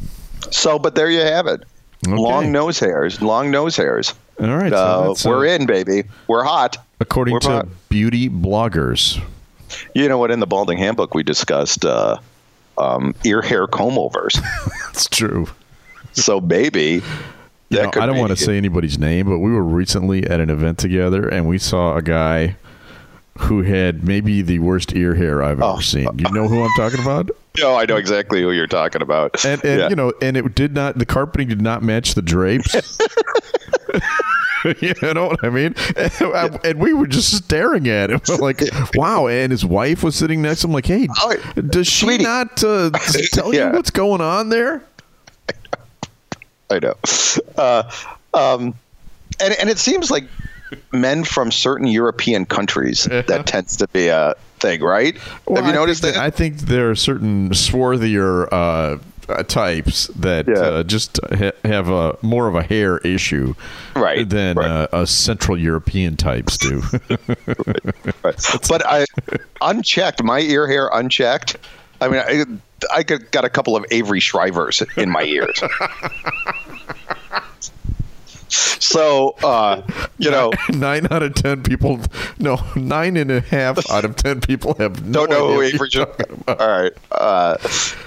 So, 0.50 0.80
but 0.80 0.96
there 0.96 1.12
you 1.12 1.20
have 1.20 1.46
it. 1.46 1.64
Okay. 2.08 2.16
Long 2.18 2.52
nose 2.52 2.80
hairs. 2.80 3.22
Long 3.22 3.52
nose 3.52 3.76
hairs. 3.78 4.16
All 4.42 4.48
right, 4.48 4.72
so 4.72 4.78
Uh, 4.78 5.12
uh, 5.12 5.16
we're 5.30 5.46
in, 5.46 5.68
baby. 5.68 6.04
We're 6.28 6.44
hot. 6.44 6.78
According 7.00 7.34
we're 7.34 7.40
to 7.42 7.48
hot. 7.50 7.68
beauty 7.90 8.28
bloggers. 8.30 9.22
You 9.94 10.08
know 10.10 10.18
what? 10.18 10.32
In 10.32 10.40
the 10.40 10.48
Balding 10.48 10.78
Handbook, 10.78 11.14
we 11.14 11.24
discussed 11.24 11.86
uh, 11.86 12.18
um, 12.78 13.16
ear 13.24 13.42
hair 13.42 13.68
comb 13.68 13.98
overs. 13.98 14.40
That's 14.86 15.08
true. 15.08 15.48
so, 16.14 16.40
maybe. 16.42 17.02
You 17.70 17.82
know, 17.82 17.90
I 17.90 18.06
don't 18.06 18.14
be- 18.14 18.20
want 18.20 18.30
to 18.32 18.38
say 18.38 18.58
anybody's 18.58 18.98
name, 19.00 19.28
but 19.28 19.40
we 19.40 19.52
were 19.52 19.64
recently 19.64 20.24
at 20.26 20.40
an 20.40 20.50
event 20.50 20.78
together, 20.78 21.28
and 21.28 21.48
we 21.48 21.58
saw 21.58 21.96
a 21.98 22.02
guy 22.02 22.58
who 23.40 23.64
had 23.64 24.04
maybe 24.08 24.42
the 24.42 24.60
worst 24.60 24.94
ear 24.96 25.14
hair 25.16 25.44
I've 25.44 25.62
Oh. 25.62 25.74
ever 25.74 25.82
seen. 25.82 26.08
You 26.18 26.32
know 26.32 26.48
who 26.48 26.64
I'm 26.64 26.72
talking 26.78 27.02
about? 27.02 27.30
No, 27.58 27.74
I 27.74 27.86
know 27.86 27.96
exactly 27.96 28.42
who 28.42 28.52
you're 28.52 28.68
talking 28.68 29.02
about. 29.02 29.46
And, 29.46 29.64
and 29.64 29.80
Yeah. 29.80 29.88
you 29.88 29.96
know, 29.96 30.12
and 30.22 30.36
it 30.36 30.56
did 30.56 30.74
not. 30.74 30.98
The 30.98 31.06
carpeting 31.06 31.48
did 31.48 31.62
not 31.62 31.84
match 31.84 32.14
the 32.14 32.22
drapes. 32.22 32.76
you 34.82 34.94
know 35.14 35.28
what 35.28 35.44
I 35.44 35.50
mean? 35.50 35.76
And, 35.96 36.60
and 36.66 36.80
we 36.80 36.94
were 36.94 37.08
just 37.08 37.36
staring 37.36 37.88
at 37.88 38.10
him, 38.10 38.22
like, 38.40 38.62
"Wow!" 38.96 39.28
And 39.28 39.52
his 39.52 39.66
wife 39.66 40.04
was 40.04 40.16
sitting 40.16 40.42
next 40.42 40.62
to 40.62 40.68
him, 40.68 40.74
like, 40.74 40.86
"Hey, 40.86 41.08
Oh, 41.22 41.36
does 41.70 41.88
she 41.88 42.06
sweetie." 42.06 42.24
not 42.24 42.64
uh, 42.64 42.90
tell 43.32 43.54
Yeah. 43.54 43.68
you 43.68 43.74
what's 43.74 43.92
going 43.92 44.22
on 44.22 44.50
there?" 44.50 44.82
I 46.70 46.80
know. 46.80 46.96
Uh, 47.58 47.84
um, 48.34 48.74
and 49.40 49.54
and 49.60 49.70
it 49.70 49.78
seems 49.78 50.10
like 50.10 50.24
men 50.92 51.24
from 51.24 51.52
certain 51.52 51.88
European 51.88 52.46
countries 52.46 53.04
that 53.04 53.46
tends 53.46 53.78
to 53.78 53.88
be 53.90 54.08
a 54.08 54.34
thing, 54.60 54.82
right? 54.82 55.16
Well, 55.48 55.58
Have 55.64 55.66
you 55.66 55.72
I 55.72 55.76
noticed 55.76 56.02
that? 56.02 56.18
I 56.18 56.32
think 56.32 56.58
there 56.62 56.90
are 56.90 56.96
certain 56.96 57.52
swarthier 57.52 58.48
uh, 58.52 58.98
uh, 59.30 59.44
types 59.44 60.08
that 60.16 60.48
Yeah. 60.48 60.54
uh, 60.56 60.84
just 60.84 61.20
ha- 61.32 61.52
have 61.64 61.90
a 61.90 62.18
more 62.22 62.48
of 62.48 62.56
a 62.56 62.64
hair 62.64 62.98
issue, 63.00 63.54
Right, 63.96 64.28
Than 64.28 64.58
right. 64.58 64.66
Uh, 64.70 64.88
uh, 64.92 65.06
Central 65.06 65.58
European 65.58 66.16
types 66.18 66.58
do. 66.58 66.82
Right. 68.24 68.42
But 68.70 68.86
I 68.86 69.06
unchecked 69.62 70.24
my 70.24 70.40
ear 70.40 70.68
hair 70.68 70.90
unchecked. 70.94 71.58
I 72.02 72.08
mean, 72.08 72.20
I, 72.26 72.46
I 72.94 73.04
got 73.04 73.32
got 73.32 73.46
a 73.46 73.50
couple 73.50 73.76
of 73.76 73.86
Avery 73.92 74.20
Schreibers 74.20 74.84
in 74.98 75.10
my 75.10 75.24
ears. 75.24 75.62
so 78.50 79.36
uh, 79.44 79.82
you 80.18 80.32
know, 80.32 80.52
nine 80.70 81.08
out 81.12 81.24
of 81.24 81.36
ten 81.36 81.64
people, 81.64 82.00
no, 82.40 82.60
nine 82.76 83.18
and 83.18 83.32
a 83.32 83.42
half 83.42 83.90
out 83.92 84.06
of 84.06 84.16
ten 84.16 84.42
people 84.42 84.76
have 84.76 85.06
no 85.06 85.26
don't 85.26 85.30
know 85.30 85.54
who 85.54 85.62
Avery. 85.62 85.78
what 85.78 85.94
you're 85.94 86.06
talking 86.06 86.38
about. 86.48 86.62
All 86.62 86.82
right, 86.82 86.94
uh, 87.12 87.58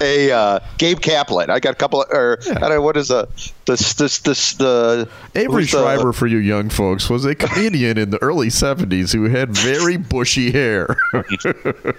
a 0.00 0.30
uh, 0.30 0.61
Gabe 0.78 1.00
Kaplan. 1.00 1.50
I 1.50 1.61
got 1.61 1.73
a 1.73 1.76
couple 1.76 2.02
of, 2.02 2.11
or 2.11 2.38
I 2.49 2.54
don't 2.54 2.71
know 2.71 2.83
what 2.83 2.97
is 2.97 3.11
a 3.11 3.28
this 3.66 3.95
this 3.95 4.18
this 4.21 4.54
the 4.54 5.09
Avery 5.35 5.66
Schreiber, 5.66 6.12
for 6.12 6.26
you 6.26 6.38
young 6.38 6.71
folks, 6.71 7.11
was 7.11 7.25
a 7.25 7.35
comedian 7.35 7.99
in 7.99 8.11
the 8.11 8.23
early 8.23 8.49
'70s 8.49 9.12
who 9.12 9.25
had 9.25 9.50
very 9.50 9.97
bushy 9.97 10.50
hair. 10.50 10.97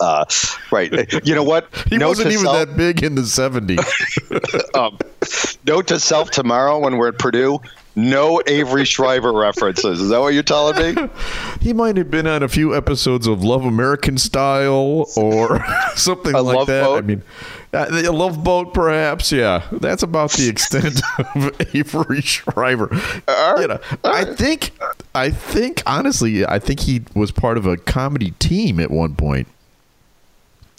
Uh, 0.00 0.24
right. 0.70 0.92
You 1.26 1.34
know 1.34 1.42
what? 1.42 1.68
he 1.88 1.96
Note 1.96 2.08
wasn't 2.08 2.32
even 2.32 2.44
self- 2.44 2.68
that 2.68 2.76
big 2.76 3.02
in 3.02 3.14
the 3.14 3.22
'70s. 3.22 4.74
um, 4.74 4.98
note 5.66 5.86
to 5.88 5.98
self 5.98 6.30
tomorrow 6.30 6.78
when 6.78 6.96
we're 6.98 7.08
at 7.08 7.18
Purdue. 7.18 7.60
no 7.94 8.42
Avery 8.46 8.84
Schreiber 8.84 9.32
references. 9.32 10.00
Is 10.00 10.10
that 10.10 10.20
what 10.20 10.34
you're 10.34 10.42
telling 10.42 10.94
me? 10.94 11.08
He 11.62 11.72
might 11.72 11.96
have 11.96 12.10
been 12.10 12.26
on 12.26 12.42
a 12.42 12.48
few 12.48 12.76
episodes 12.76 13.26
of 13.26 13.42
Love 13.42 13.64
American 13.64 14.18
Style 14.18 15.06
or 15.16 15.64
something 15.94 16.34
A 16.34 16.42
like 16.42 16.56
Love 16.56 16.66
that. 16.66 16.84
Boat? 16.84 16.98
I 16.98 17.06
mean, 17.06 17.22
uh, 17.72 17.86
a 17.90 18.12
Love 18.12 18.44
Boat, 18.44 18.74
perhaps. 18.74 19.32
Yeah, 19.32 19.62
that's 19.72 20.02
about 20.02 20.32
the 20.32 20.48
extent 20.48 21.00
of 21.34 21.74
Avery 21.74 22.20
Schreiber. 22.20 22.88
You 23.58 23.66
know, 23.68 23.80
I 24.04 24.24
think, 24.24 24.72
I 25.14 25.30
think, 25.30 25.82
honestly, 25.86 26.44
I 26.44 26.58
think 26.58 26.80
he 26.80 27.02
was 27.14 27.30
part 27.32 27.56
of 27.56 27.66
a 27.66 27.78
comedy 27.78 28.32
team 28.32 28.78
at 28.78 28.90
one 28.90 29.14
point 29.16 29.48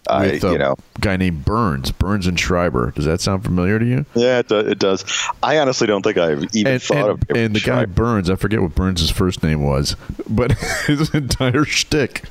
with 0.10 0.44
a 0.44 0.52
you 0.52 0.58
know, 0.58 0.76
guy 1.00 1.18
named 1.18 1.46
Burns, 1.46 1.92
Burns 1.92 2.28
and 2.28 2.40
Schreiber. 2.40 2.92
Does 2.92 3.06
that 3.06 3.22
sound 3.22 3.44
familiar 3.44 3.80
to 3.80 3.86
you? 3.86 4.06
yeah, 4.16 4.40
it, 4.40 4.48
do, 4.48 4.60
it 4.60 4.80
does. 4.80 5.06
I 5.44 5.60
honestly 5.60 5.88
don't 5.88 6.02
think 6.02 6.18
I've 6.18 6.44
even 6.54 6.74
and, 6.74 6.82
thought 6.82 7.10
and, 7.10 7.10
of 7.10 7.38
and 7.38 7.56
the 7.56 7.60
guy 7.60 7.86
Burns, 7.86 8.30
I 8.30 8.36
forget 8.36 8.62
what 8.62 8.76
Burns' 8.76 9.10
first 9.10 9.44
name 9.44 9.64
was, 9.64 9.96
but 10.28 10.52
his 10.88 11.14
entire 11.14 11.66
shtick 11.66 12.24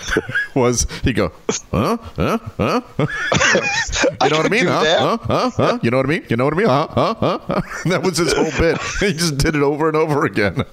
was 0.54 0.86
he 1.02 1.12
go, 1.12 1.32
huh, 1.70 1.96
huh, 2.16 2.38
huh? 2.56 2.80
you 2.98 4.30
know 4.30 4.36
what 4.36 4.46
I 4.46 4.48
mean? 4.48 4.66
Huh, 4.66 4.84
huh, 4.84 5.18
huh, 5.18 5.50
huh? 5.50 5.78
You 5.82 5.90
know 5.90 5.98
what 5.98 6.06
I 6.06 6.08
mean? 6.08 6.24
You 6.28 6.36
know 6.36 6.44
what 6.44 6.54
I 6.54 6.56
mean? 6.56 6.66
Huh, 6.66 6.88
huh, 6.90 7.14
huh? 7.14 7.38
huh? 7.46 7.62
that 7.86 8.02
was 8.02 8.18
his 8.18 8.32
whole 8.32 8.50
bit. 8.58 8.80
He 9.00 9.12
just 9.12 9.38
did 9.38 9.54
it 9.54 9.62
over 9.62 9.88
and 9.88 9.96
over 9.96 10.24
again. 10.24 10.64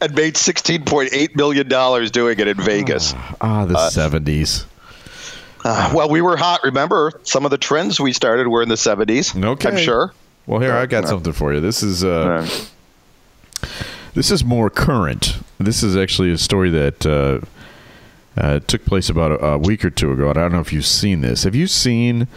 and 0.00 0.14
made 0.14 0.36
sixteen 0.36 0.84
point 0.84 1.10
eight 1.12 1.34
million 1.36 1.68
dollars 1.68 2.10
doing 2.10 2.38
it 2.38 2.46
in 2.46 2.56
Vegas. 2.58 3.14
Ah, 3.40 3.64
the 3.64 3.88
seventies. 3.90 4.64
Uh, 4.64 4.73
well, 5.64 6.08
we 6.10 6.20
were 6.20 6.36
hot. 6.36 6.60
Remember, 6.62 7.12
some 7.22 7.44
of 7.44 7.50
the 7.50 7.58
trends 7.58 7.98
we 8.00 8.12
started 8.12 8.48
were 8.48 8.62
in 8.62 8.68
the 8.68 8.76
seventies. 8.76 9.34
Okay. 9.36 9.68
I'm 9.68 9.76
sure. 9.78 10.12
Well, 10.46 10.60
here 10.60 10.74
I 10.74 10.86
got 10.86 11.08
something 11.08 11.32
for 11.32 11.54
you. 11.54 11.60
This 11.60 11.82
is 11.82 12.04
uh, 12.04 12.46
This 14.14 14.30
is 14.30 14.44
more 14.44 14.70
current. 14.70 15.38
This 15.58 15.82
is 15.82 15.96
actually 15.96 16.30
a 16.30 16.38
story 16.38 16.70
that 16.70 17.06
uh, 17.06 17.40
uh, 18.40 18.60
took 18.60 18.84
place 18.84 19.08
about 19.08 19.32
a, 19.32 19.44
a 19.44 19.58
week 19.58 19.84
or 19.84 19.90
two 19.90 20.12
ago. 20.12 20.28
And 20.28 20.38
I 20.38 20.42
don't 20.42 20.52
know 20.52 20.60
if 20.60 20.72
you've 20.72 20.86
seen 20.86 21.20
this. 21.22 21.44
Have 21.44 21.54
you 21.54 21.66
seen 21.66 22.28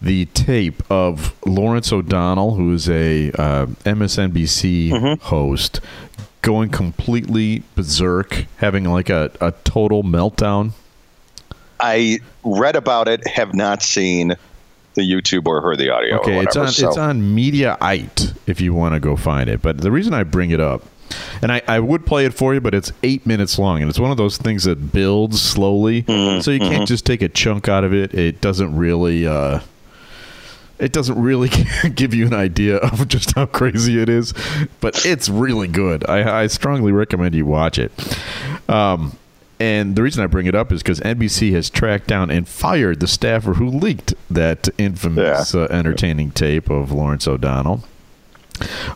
the 0.00 0.26
tape 0.26 0.82
of 0.90 1.34
Lawrence 1.46 1.92
O'Donnell, 1.92 2.54
who 2.54 2.72
is 2.72 2.88
a 2.88 3.30
uh, 3.32 3.66
MSNBC 3.84 5.18
host, 5.20 5.80
going 6.40 6.70
completely 6.70 7.62
berserk, 7.74 8.46
having 8.56 8.84
like 8.84 9.10
a, 9.10 9.30
a 9.40 9.52
total 9.64 10.02
meltdown? 10.02 10.72
I 11.82 12.20
read 12.44 12.76
about 12.76 13.08
it, 13.08 13.26
have 13.26 13.54
not 13.54 13.82
seen 13.82 14.34
the 14.94 15.02
YouTube 15.02 15.46
or 15.46 15.60
heard 15.60 15.78
the 15.78 15.90
audio. 15.90 16.18
Okay, 16.20 16.36
or 16.38 16.42
it's 16.44 16.56
on 16.56 16.68
so- 16.68 16.88
it's 16.88 16.96
on 16.98 17.20
Mediaite 17.34 18.36
if 18.46 18.60
you 18.60 18.72
want 18.74 18.94
to 18.94 19.00
go 19.00 19.16
find 19.16 19.50
it. 19.50 19.60
But 19.62 19.78
the 19.78 19.90
reason 19.90 20.14
I 20.14 20.22
bring 20.22 20.50
it 20.50 20.60
up, 20.60 20.82
and 21.42 21.50
I, 21.52 21.60
I 21.66 21.80
would 21.80 22.06
play 22.06 22.24
it 22.24 22.34
for 22.34 22.54
you, 22.54 22.60
but 22.60 22.74
it's 22.74 22.92
eight 23.02 23.26
minutes 23.26 23.58
long, 23.58 23.80
and 23.82 23.90
it's 23.90 23.98
one 23.98 24.10
of 24.10 24.16
those 24.16 24.36
things 24.38 24.64
that 24.64 24.92
builds 24.92 25.40
slowly, 25.42 26.02
Mm-hmm, 26.04 26.40
so 26.40 26.50
you 26.50 26.60
can't 26.60 26.86
just 26.88 27.04
take 27.04 27.20
a 27.22 27.28
chunk 27.28 27.68
out 27.68 27.84
of 27.84 27.92
it. 27.92 28.14
It 28.14 28.40
doesn't 28.40 28.76
really. 28.76 29.26
Uh, 29.26 29.60
it 30.78 30.92
doesn't 30.92 31.20
really 31.20 31.48
give 31.94 32.12
you 32.12 32.26
an 32.26 32.34
idea 32.34 32.76
of 32.78 33.06
just 33.08 33.34
how 33.36 33.46
crazy 33.46 34.00
it 34.00 34.08
is, 34.08 34.34
but 34.80 35.06
it's 35.06 35.28
really 35.28 35.68
good. 35.68 36.08
I, 36.08 36.42
I 36.42 36.46
strongly 36.48 36.90
recommend 36.92 37.34
you 37.34 37.46
watch 37.46 37.78
it. 37.78 37.92
Um, 38.68 39.16
and 39.62 39.94
the 39.94 40.02
reason 40.02 40.24
I 40.24 40.26
bring 40.26 40.46
it 40.46 40.56
up 40.56 40.72
is 40.72 40.82
because 40.82 40.98
NBC 40.98 41.52
has 41.52 41.70
tracked 41.70 42.08
down 42.08 42.32
and 42.32 42.48
fired 42.48 42.98
the 42.98 43.06
staffer 43.06 43.54
who 43.54 43.68
leaked 43.68 44.12
that 44.28 44.68
infamous 44.76 45.54
uh, 45.54 45.68
entertaining 45.70 46.32
tape 46.32 46.68
of 46.68 46.90
Lawrence 46.90 47.28
O'Donnell. 47.28 47.84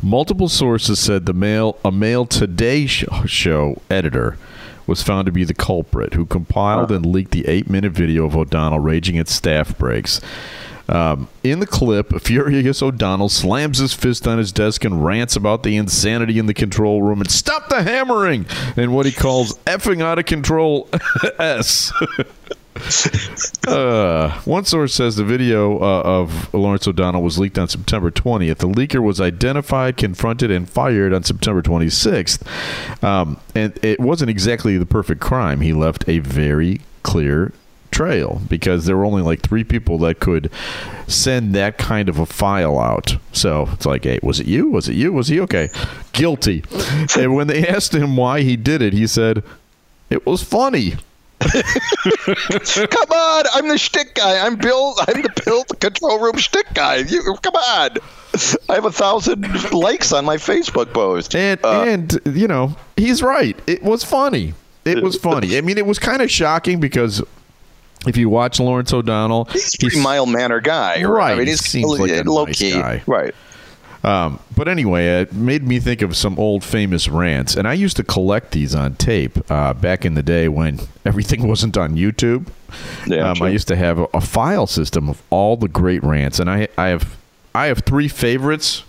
Multiple 0.03 0.49
sources 0.49 0.99
said 0.99 1.25
the 1.27 1.33
male, 1.33 1.79
a 1.85 1.93
male 1.93 2.27
Today 2.27 2.87
sh- 2.87 3.05
Show 3.27 3.81
editor 3.89 4.39
was 4.89 5.05
found 5.05 5.27
to 5.27 5.33
be 5.33 5.45
the 5.45 5.55
culprit 5.55 6.15
who 6.15 6.27
compiled 6.27 6.91
and 6.91 7.07
leaked 7.07 7.31
the 7.31 7.47
eight-minute 7.47 7.93
video 7.93 8.25
of 8.27 8.37
O'Donnell 8.37 8.81
raging 8.81 9.19
at 9.19 9.29
staff 9.29 9.79
breaks. 9.79 10.21
Um, 10.89 11.29
in 11.43 11.61
the 11.61 11.67
clip, 11.67 12.21
furious 12.21 12.83
O'Donnell 12.83 13.29
slams 13.29 13.79
his 13.79 13.93
fist 13.93 14.27
on 14.27 14.39
his 14.39 14.53
desk 14.53 14.85
and 14.85 15.05
rants 15.05 15.37
about 15.37 15.63
the 15.63 15.77
insanity 15.77 16.39
in 16.39 16.47
the 16.47 16.55
control 16.55 17.03
room 17.03 17.21
and 17.21 17.31
stop 17.31 17.69
the 17.69 17.83
hammering 17.83 18.47
and 18.77 18.95
what 18.95 19.07
he 19.07 19.13
calls 19.13 19.55
effing 19.61 20.03
out 20.03 20.19
of 20.19 20.27
control 20.27 20.89
S. 21.39 21.93
Uh, 23.67 24.39
one 24.45 24.65
source 24.65 24.95
says 24.95 25.17
the 25.17 25.25
video 25.25 25.79
uh, 25.79 26.03
of 26.03 26.53
Lawrence 26.53 26.87
O'Donnell 26.87 27.23
was 27.23 27.39
leaked 27.39 27.59
on 27.59 27.69
September 27.69 28.11
20th. 28.11 28.59
The 28.59 28.69
leaker 28.69 29.03
was 29.03 29.21
identified, 29.21 29.97
confronted, 29.97 30.51
and 30.51 30.69
fired 30.69 31.13
on 31.13 31.23
September 31.23 31.63
26th. 31.63 32.43
Um, 33.03 33.41
and 33.55 33.79
it 33.83 33.99
wasn't 33.99 34.31
exactly 34.31 34.77
the 34.77 34.87
perfect 34.87 35.21
crime. 35.21 35.63
He 35.63 35.73
left 35.73 36.07
a 36.09 36.19
very 36.19 36.81
clear 37.03 37.53
trail 37.97 38.43
because 38.49 38.85
there 38.85 38.97
were 38.97 39.07
only 39.07 39.23
like 39.23 39.41
three 39.41 39.65
people 39.65 39.97
that 39.99 40.21
could 40.21 40.51
send 41.07 41.55
that 41.55 41.79
kind 41.79 42.11
of 42.11 42.19
a 42.19 42.27
file 42.27 42.79
out. 42.79 43.17
So 43.33 43.69
it's 43.73 43.87
like, 43.87 44.05
hey, 44.05 44.21
was 44.23 44.39
it 44.39 44.47
you? 44.47 44.69
Was 44.69 44.87
it 44.89 44.97
you? 44.97 45.15
Was 45.15 45.29
he 45.29 45.41
okay? 45.41 45.71
Guilty. 46.13 46.63
and 47.19 47.35
when 47.35 47.47
they 47.47 47.67
asked 47.67 47.95
him 47.95 48.17
why 48.17 48.43
he 48.43 48.55
did 48.57 48.83
it, 48.83 48.93
he 48.93 49.07
said, 49.07 49.43
it 50.11 50.27
was 50.27 50.43
funny. 50.43 50.97
Come 51.41 53.11
on, 53.11 53.45
I'm 53.55 53.69
the 53.69 53.79
shtick 53.79 54.15
guy. 54.15 54.45
I'm 54.45 54.57
Bill. 54.57 54.95
I'm 55.01 55.23
the 55.23 55.43
Bill 55.45 55.65
control 55.65 56.19
room 56.19 56.37
shtick 56.37 56.67
guy. 56.75 56.97
You 56.97 57.23
come 57.43 57.55
on. 57.55 57.91
I 58.69 58.75
have 58.75 58.85
a 58.85 58.93
thousand 58.93 59.43
likes 59.73 60.13
on 60.13 60.25
my 60.25 60.37
Facebook 60.37 60.93
post. 60.93 61.35
And 61.35 61.61
Uh, 61.65 61.83
and 61.83 62.21
you 62.27 62.49
know, 62.49 62.77
he's 62.97 63.23
right. 63.23 63.59
It 63.67 63.83
was 63.83 64.03
funny. 64.05 64.55
It 64.85 65.03
was 65.03 65.17
funny. 65.29 65.59
I 65.59 65.61
mean, 65.61 65.79
it 65.79 65.87
was 65.87 65.99
kind 65.99 66.23
of 66.23 66.31
shocking 66.31 66.81
because 66.81 67.23
if 68.07 68.17
you 68.17 68.29
watch 68.29 68.61
Lawrence 68.61 68.93
O'Donnell, 68.93 69.45
he's 69.47 69.75
a 69.75 69.79
pretty 69.79 70.01
mild 70.01 70.29
mannered 70.31 70.65
guy, 70.65 71.03
Right, 71.05 71.33
I 71.33 71.35
mean, 71.37 71.47
he 71.47 71.53
he's 71.53 71.65
seems 71.65 71.99
like 71.99 72.11
a 72.11 72.23
low 72.23 72.45
nice 72.45 72.59
key, 72.59 72.73
guy. 72.73 73.03
right? 73.07 73.35
Um, 74.05 74.39
but 74.57 74.69
anyway, 74.69 75.23
it 75.23 75.33
made 75.33 75.65
me 75.67 75.81
think 75.81 76.01
of 76.01 76.17
some 76.17 76.39
old 76.39 76.63
famous 76.63 77.09
rants, 77.09 77.57
and 77.57 77.67
I 77.67 77.73
used 77.73 77.97
to 77.97 78.05
collect 78.05 78.53
these 78.53 78.73
on 78.73 78.95
tape 78.95 79.51
uh, 79.51 79.75
back 79.75 80.05
in 80.05 80.15
the 80.15 80.23
day 80.23 80.47
when 80.49 80.79
everything 81.05 81.49
wasn't 81.49 81.77
on 81.77 81.97
YouTube. 81.97 82.47
Yeah, 83.07 83.31
um. 83.33 83.43
I 83.43 83.49
used 83.49 83.67
to 83.69 83.77
have 83.77 83.99
a, 83.99 84.05
a 84.15 84.21
file 84.21 84.69
system 84.69 85.09
of 85.09 85.21
all 85.31 85.57
the 85.57 85.67
great 85.69 86.05
rants, 86.05 86.39
and 86.39 86.49
I, 86.49 86.69
I 86.79 86.89
have 86.89 87.17
I 87.53 87.67
have 87.67 87.81
three 87.81 88.07
favorites, 88.07 88.85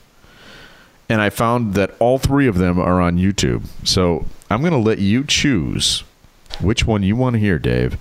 and 1.09 1.19
I 1.19 1.31
found 1.31 1.73
that 1.73 1.95
all 1.99 2.19
three 2.19 2.47
of 2.47 2.59
them 2.59 2.77
are 2.79 3.01
on 3.01 3.17
YouTube. 3.17 3.63
So 3.87 4.25
I'm 4.51 4.59
going 4.61 4.73
to 4.73 4.77
let 4.77 4.99
you 4.99 5.23
choose 5.23 6.03
which 6.61 6.85
one 6.85 7.01
you 7.01 7.15
want 7.15 7.33
to 7.35 7.39
hear, 7.39 7.57
Dave. 7.57 7.97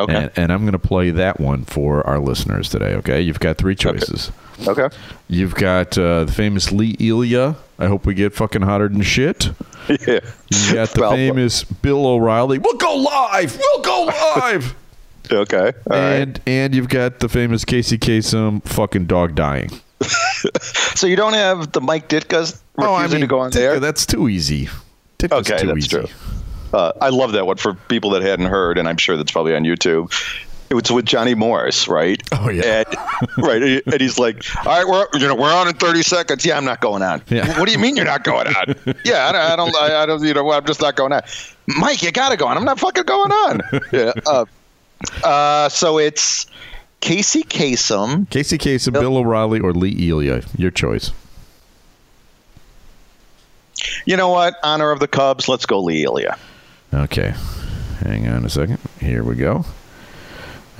Okay. 0.00 0.14
And, 0.14 0.30
and 0.36 0.52
I'm 0.52 0.60
going 0.62 0.72
to 0.72 0.78
play 0.78 1.10
that 1.10 1.38
one 1.40 1.64
for 1.64 2.06
our 2.06 2.18
listeners 2.18 2.68
today. 2.68 2.94
Okay, 2.96 3.20
you've 3.20 3.40
got 3.40 3.58
three 3.58 3.74
choices. 3.74 4.30
Okay. 4.66 4.88
You've 5.28 5.54
got 5.54 5.96
uh, 5.98 6.24
the 6.24 6.32
famous 6.32 6.70
Lee 6.72 6.96
Elia. 7.00 7.56
I 7.78 7.86
hope 7.86 8.04
we 8.06 8.14
get 8.14 8.34
fucking 8.34 8.62
hotter 8.62 8.88
than 8.88 9.02
shit. 9.02 9.50
Yeah. 9.88 10.20
You 10.50 10.74
got 10.74 10.90
the 10.90 11.00
Well, 11.00 11.10
famous 11.12 11.64
Bill 11.64 12.06
O'Reilly. 12.06 12.58
We'll 12.58 12.76
go 12.76 12.94
live. 12.96 13.58
We'll 13.58 13.82
go 13.82 14.04
live. 14.36 14.74
Okay. 15.32 15.72
All 15.90 15.96
right. 15.96 16.12
and 16.12 16.40
and 16.46 16.74
you've 16.74 16.88
got 16.88 17.18
the 17.18 17.28
famous 17.28 17.64
Casey 17.64 17.98
Kasem 17.98 18.62
fucking 18.64 19.06
dog 19.06 19.34
dying. 19.34 19.70
So 20.94 21.06
you 21.06 21.16
don't 21.16 21.32
have 21.34 21.72
the 21.72 21.80
Mike 21.80 22.08
Ditka's 22.08 22.62
refusing 22.76 23.20
to 23.20 23.26
go 23.26 23.40
on 23.40 23.50
Ditka, 23.50 23.54
there? 23.54 23.80
That's 23.80 24.06
too 24.06 24.28
easy. 24.28 24.68
Ditka's 25.18 25.50
Okay, 25.50 25.60
too 25.62 25.66
that's 25.68 25.78
easy. 25.78 25.88
true. 25.88 26.06
Uh, 26.72 26.92
I 27.00 27.08
love 27.08 27.32
that 27.32 27.46
one 27.46 27.56
for 27.56 27.74
people 27.74 28.10
that 28.10 28.22
hadn't 28.22 28.46
heard, 28.46 28.78
and 28.78 28.88
I'm 28.88 28.96
sure 28.96 29.16
that's 29.16 29.32
probably 29.32 29.54
on 29.54 29.64
YouTube. 29.64 30.12
It 30.70 30.74
was 30.74 30.90
with 30.92 31.04
Johnny 31.04 31.34
Morris, 31.34 31.88
right? 31.88 32.22
Oh, 32.30 32.48
yeah. 32.48 32.84
And, 32.86 32.96
right, 33.44 33.60
and 33.60 34.00
he's 34.00 34.20
like, 34.20 34.44
"All 34.64 34.66
right, 34.66 34.86
we're 34.86 35.18
you 35.18 35.26
know 35.26 35.34
we're 35.34 35.52
on 35.52 35.66
in 35.66 35.74
30 35.74 36.02
seconds. 36.02 36.46
Yeah, 36.46 36.56
I'm 36.56 36.64
not 36.64 36.80
going 36.80 37.02
on. 37.02 37.22
Yeah. 37.28 37.58
What 37.58 37.66
do 37.66 37.72
you 37.72 37.78
mean 37.78 37.96
you're 37.96 38.04
not 38.04 38.22
going 38.22 38.46
on? 38.46 38.76
yeah, 39.04 39.28
I 39.28 39.32
don't, 39.32 39.40
I 39.40 39.56
don't, 39.56 39.76
I, 39.76 40.02
I 40.02 40.06
don't, 40.06 40.22
you 40.22 40.32
know, 40.32 40.48
I'm 40.52 40.64
just 40.64 40.80
not 40.80 40.94
going 40.94 41.12
on. 41.12 41.22
Mike, 41.66 42.02
you 42.02 42.12
gotta 42.12 42.36
go 42.36 42.46
on. 42.46 42.56
I'm 42.56 42.64
not 42.64 42.78
fucking 42.78 43.02
going 43.02 43.32
on. 43.32 43.60
yeah. 43.92 44.12
Uh, 44.24 44.44
uh, 45.24 45.68
so 45.70 45.98
it's 45.98 46.46
Casey 47.00 47.42
Kasem. 47.42 48.30
Casey 48.30 48.56
Kasem, 48.56 48.92
Bill 48.92 49.16
O'Reilly, 49.16 49.58
or 49.58 49.72
Lee 49.72 50.08
Elia. 50.08 50.42
Your 50.56 50.70
choice. 50.70 51.10
You 54.04 54.16
know 54.16 54.28
what? 54.28 54.54
Honor 54.62 54.92
of 54.92 55.00
the 55.00 55.08
Cubs. 55.08 55.48
Let's 55.48 55.66
go, 55.66 55.80
Lee 55.80 56.04
Elia. 56.04 56.38
Okay. 56.92 57.34
Hang 58.00 58.26
on 58.28 58.44
a 58.44 58.48
second. 58.48 58.78
Here 58.98 59.22
we 59.22 59.36
go. 59.36 59.64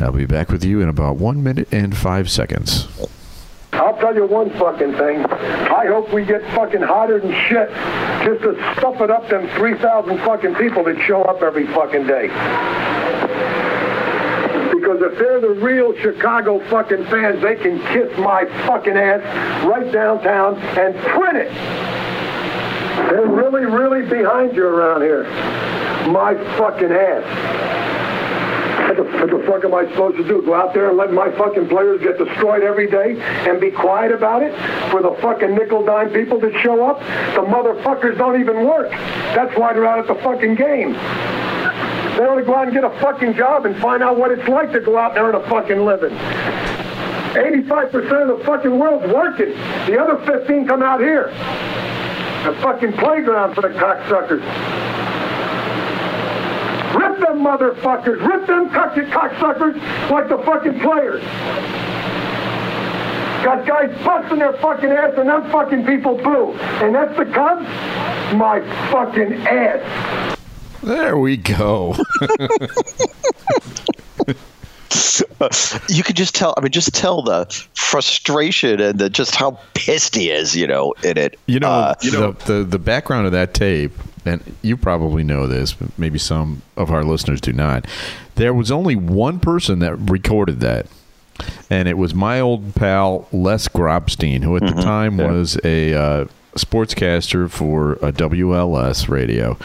I'll 0.01 0.13
be 0.13 0.27
back 0.27 0.49
with 0.49 0.65
you 0.65 0.81
in 0.81 0.89
about 0.89 1.17
one 1.17 1.43
minute 1.43 1.69
and 1.73 1.97
five 1.97 2.31
seconds. 2.31 2.89
I'll 3.73 3.97
tell 3.99 4.15
you 4.15 4.27
one 4.27 4.51
fucking 4.51 4.93
thing. 4.93 5.25
I 5.25 5.87
hope 5.87 6.13
we 6.13 6.25
get 6.25 6.43
fucking 6.55 6.83
hotter 6.83 7.21
than 7.21 7.33
shit 7.49 7.69
just 8.25 8.43
to 8.43 8.55
stuff 8.79 9.01
it 9.01 9.11
up 9.11 9.29
them 9.29 9.49
3,000 9.57 10.19
fucking 10.19 10.55
people 10.57 10.85
that 10.85 11.01
show 11.07 11.23
up 11.23 11.43
every 11.43 11.67
fucking 11.67 12.07
day. 12.07 12.29
Because 14.75 15.03
if 15.03 15.19
they're 15.19 15.41
the 15.41 15.61
real 15.63 15.95
Chicago 15.99 16.59
fucking 16.69 17.05
fans, 17.07 17.41
they 17.43 17.57
can 17.57 17.79
kiss 17.93 18.17
my 18.19 18.47
fucking 18.67 18.97
ass 18.97 19.65
right 19.65 19.93
downtown 19.93 20.57
and 20.57 20.97
print 20.97 21.37
it. 21.37 21.53
They're 23.11 23.27
really, 23.27 23.67
really 23.67 24.09
behind 24.09 24.57
you 24.57 24.67
around 24.67 25.03
here. 25.03 25.25
My 26.11 26.35
fucking 26.59 26.91
ass. 26.91 27.23
What 28.89 28.97
the, 28.97 29.05
what 29.05 29.31
the 29.31 29.39
fuck 29.47 29.65
am 29.65 29.75
I 29.75 29.87
supposed 29.91 30.17
to 30.17 30.27
do? 30.27 30.43
Go 30.43 30.55
out 30.55 30.75
there 30.75 30.89
and 30.89 30.99
let 30.99 31.13
my 31.13 31.31
fucking 31.39 31.69
players 31.69 32.03
get 32.03 32.19
destroyed 32.19 32.65
every 32.65 32.91
day 32.91 33.17
and 33.21 33.61
be 33.61 33.71
quiet 33.71 34.11
about 34.11 34.43
it 34.43 34.51
for 34.91 35.01
the 35.01 35.17
fucking 35.23 35.55
nickel 35.55 35.85
dime 35.85 36.11
people 36.11 36.41
that 36.41 36.53
show 36.63 36.85
up? 36.85 36.99
The 36.99 37.47
motherfuckers 37.47 38.19
don't 38.19 38.41
even 38.41 38.67
work. 38.67 38.91
That's 38.91 39.57
why 39.57 39.73
they're 39.73 39.87
out 39.87 40.01
at 40.01 40.09
the 40.09 40.21
fucking 40.23 40.57
game. 40.57 40.95
They 40.95 42.27
ought 42.27 42.35
to 42.35 42.43
go 42.45 42.57
out 42.57 42.65
and 42.65 42.73
get 42.73 42.83
a 42.83 42.91
fucking 42.99 43.35
job 43.35 43.65
and 43.65 43.81
find 43.81 44.03
out 44.03 44.19
what 44.19 44.33
it's 44.33 44.49
like 44.49 44.73
to 44.73 44.81
go 44.81 44.99
out 44.99 45.15
there 45.15 45.31
and 45.31 45.37
a 45.37 45.49
fucking 45.49 45.85
living. 45.85 46.11
85% 46.11 48.29
of 48.29 48.39
the 48.39 48.45
fucking 48.45 48.77
world's 48.77 49.07
working. 49.15 49.51
The 49.87 49.97
other 49.97 50.19
15 50.27 50.67
come 50.67 50.83
out 50.83 50.99
here. 50.99 51.29
A 51.29 52.61
fucking 52.61 52.95
playground 52.95 53.55
for 53.55 53.61
the 53.61 53.69
cocksuckers. 53.69 55.10
Rip 57.01 57.19
them 57.21 57.39
motherfuckers. 57.41 58.21
Rip 58.27 58.47
them 58.47 58.69
cocky 58.71 59.01
cocksuckers 59.03 59.75
like 60.11 60.29
the 60.29 60.39
fucking 60.39 60.81
players. 60.81 61.23
Got 63.43 63.67
guys 63.67 63.91
busting 64.05 64.39
their 64.39 64.53
fucking 64.55 64.91
ass 64.91 65.15
and 65.17 65.27
them 65.29 65.51
fucking 65.51 65.87
people 65.87 66.17
boo. 66.19 66.53
And 66.53 66.95
that's 66.95 67.17
the 67.17 67.25
Cubs? 67.25 67.63
My 68.37 68.61
fucking 68.91 69.33
ass. 69.47 70.37
There 70.83 71.17
we 71.17 71.37
go. 71.39 71.97
you 75.89 76.03
could 76.03 76.17
just 76.17 76.35
tell. 76.35 76.55
I 76.57 76.61
mean, 76.61 76.71
just 76.73 76.95
tell 76.95 77.23
the 77.23 77.47
frustration 77.75 78.81
and 78.81 78.99
the 78.99 79.09
just 79.09 79.35
how 79.35 79.59
pissed 79.75 80.15
he 80.15 80.31
is. 80.31 80.55
You 80.57 80.67
know, 80.67 80.95
in 81.03 81.17
it. 81.17 81.39
You 81.47 81.61
know, 81.61 81.69
Uh, 81.69 81.95
the, 82.03 82.37
the 82.47 82.65
the 82.65 82.79
background 82.79 83.27
of 83.27 83.33
that 83.33 83.55
tape, 83.55 83.93
and 84.25 84.57
you 84.63 84.77
probably 84.77 85.25
know 85.25 85.47
this, 85.47 85.73
but 85.73 85.97
maybe 85.99 86.19
some 86.19 86.63
of 86.77 86.91
our 86.91 87.03
listeners 87.05 87.41
do 87.41 87.53
not. 87.53 87.87
There 88.37 88.53
was 88.55 88.71
only 88.71 88.97
one 88.97 89.41
person 89.41 89.79
that 89.81 89.97
recorded 89.97 90.61
that, 90.61 90.87
and 91.71 91.89
it 91.89 91.97
was 91.99 92.15
my 92.15 92.41
old 92.41 92.75
pal 92.75 93.27
Les 93.33 93.69
Grobstein, 93.69 94.43
who 94.43 94.57
at 94.57 94.63
the 94.63 94.83
time 94.83 95.17
was 95.17 95.59
a 95.65 95.95
uh, 95.95 96.25
sportscaster 96.55 97.51
for 97.51 97.93
a 97.95 98.13
WLS 98.13 99.09
radio. 99.09 99.57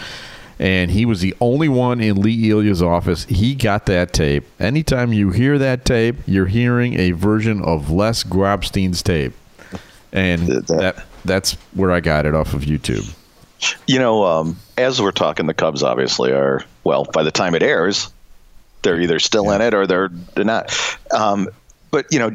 And 0.57 0.91
he 0.91 1.05
was 1.05 1.19
the 1.19 1.35
only 1.41 1.67
one 1.67 1.99
in 1.99 2.21
Lee 2.21 2.49
Elia's 2.49 2.81
office. 2.81 3.25
He 3.25 3.55
got 3.55 3.87
that 3.87 4.13
tape. 4.13 4.45
Anytime 4.57 5.11
you 5.11 5.31
hear 5.31 5.57
that 5.57 5.83
tape, 5.83 6.15
you're 6.25 6.45
hearing 6.45 6.97
a 6.97 7.11
version 7.11 7.61
of 7.61 7.91
Les 7.91 8.23
Grobstein's 8.23 9.01
tape 9.03 9.33
and 10.13 10.47
That- 10.47 10.67
that 10.67 11.05
that's 11.25 11.57
where 11.73 11.91
I 11.91 11.99
got 11.99 12.25
it 12.25 12.33
off 12.33 12.53
of 12.53 12.61
YouTube. 12.61 13.13
You 13.87 13.99
know, 13.99 14.25
um, 14.25 14.57
as 14.77 15.01
we're 15.01 15.11
talking, 15.11 15.45
the 15.47 15.53
Cubs 15.53 15.83
obviously 15.83 16.31
are. 16.31 16.63
Well, 16.83 17.05
by 17.05 17.23
the 17.23 17.31
time 17.31 17.55
it 17.55 17.63
airs, 17.63 18.11
they're 18.81 18.99
either 18.99 19.19
still 19.19 19.51
in 19.51 19.61
it 19.61 19.73
or 19.73 19.87
they're 19.87 20.09
they're 20.35 20.45
not. 20.45 20.77
Um, 21.11 21.49
but 21.91 22.05
you 22.11 22.19
know, 22.19 22.31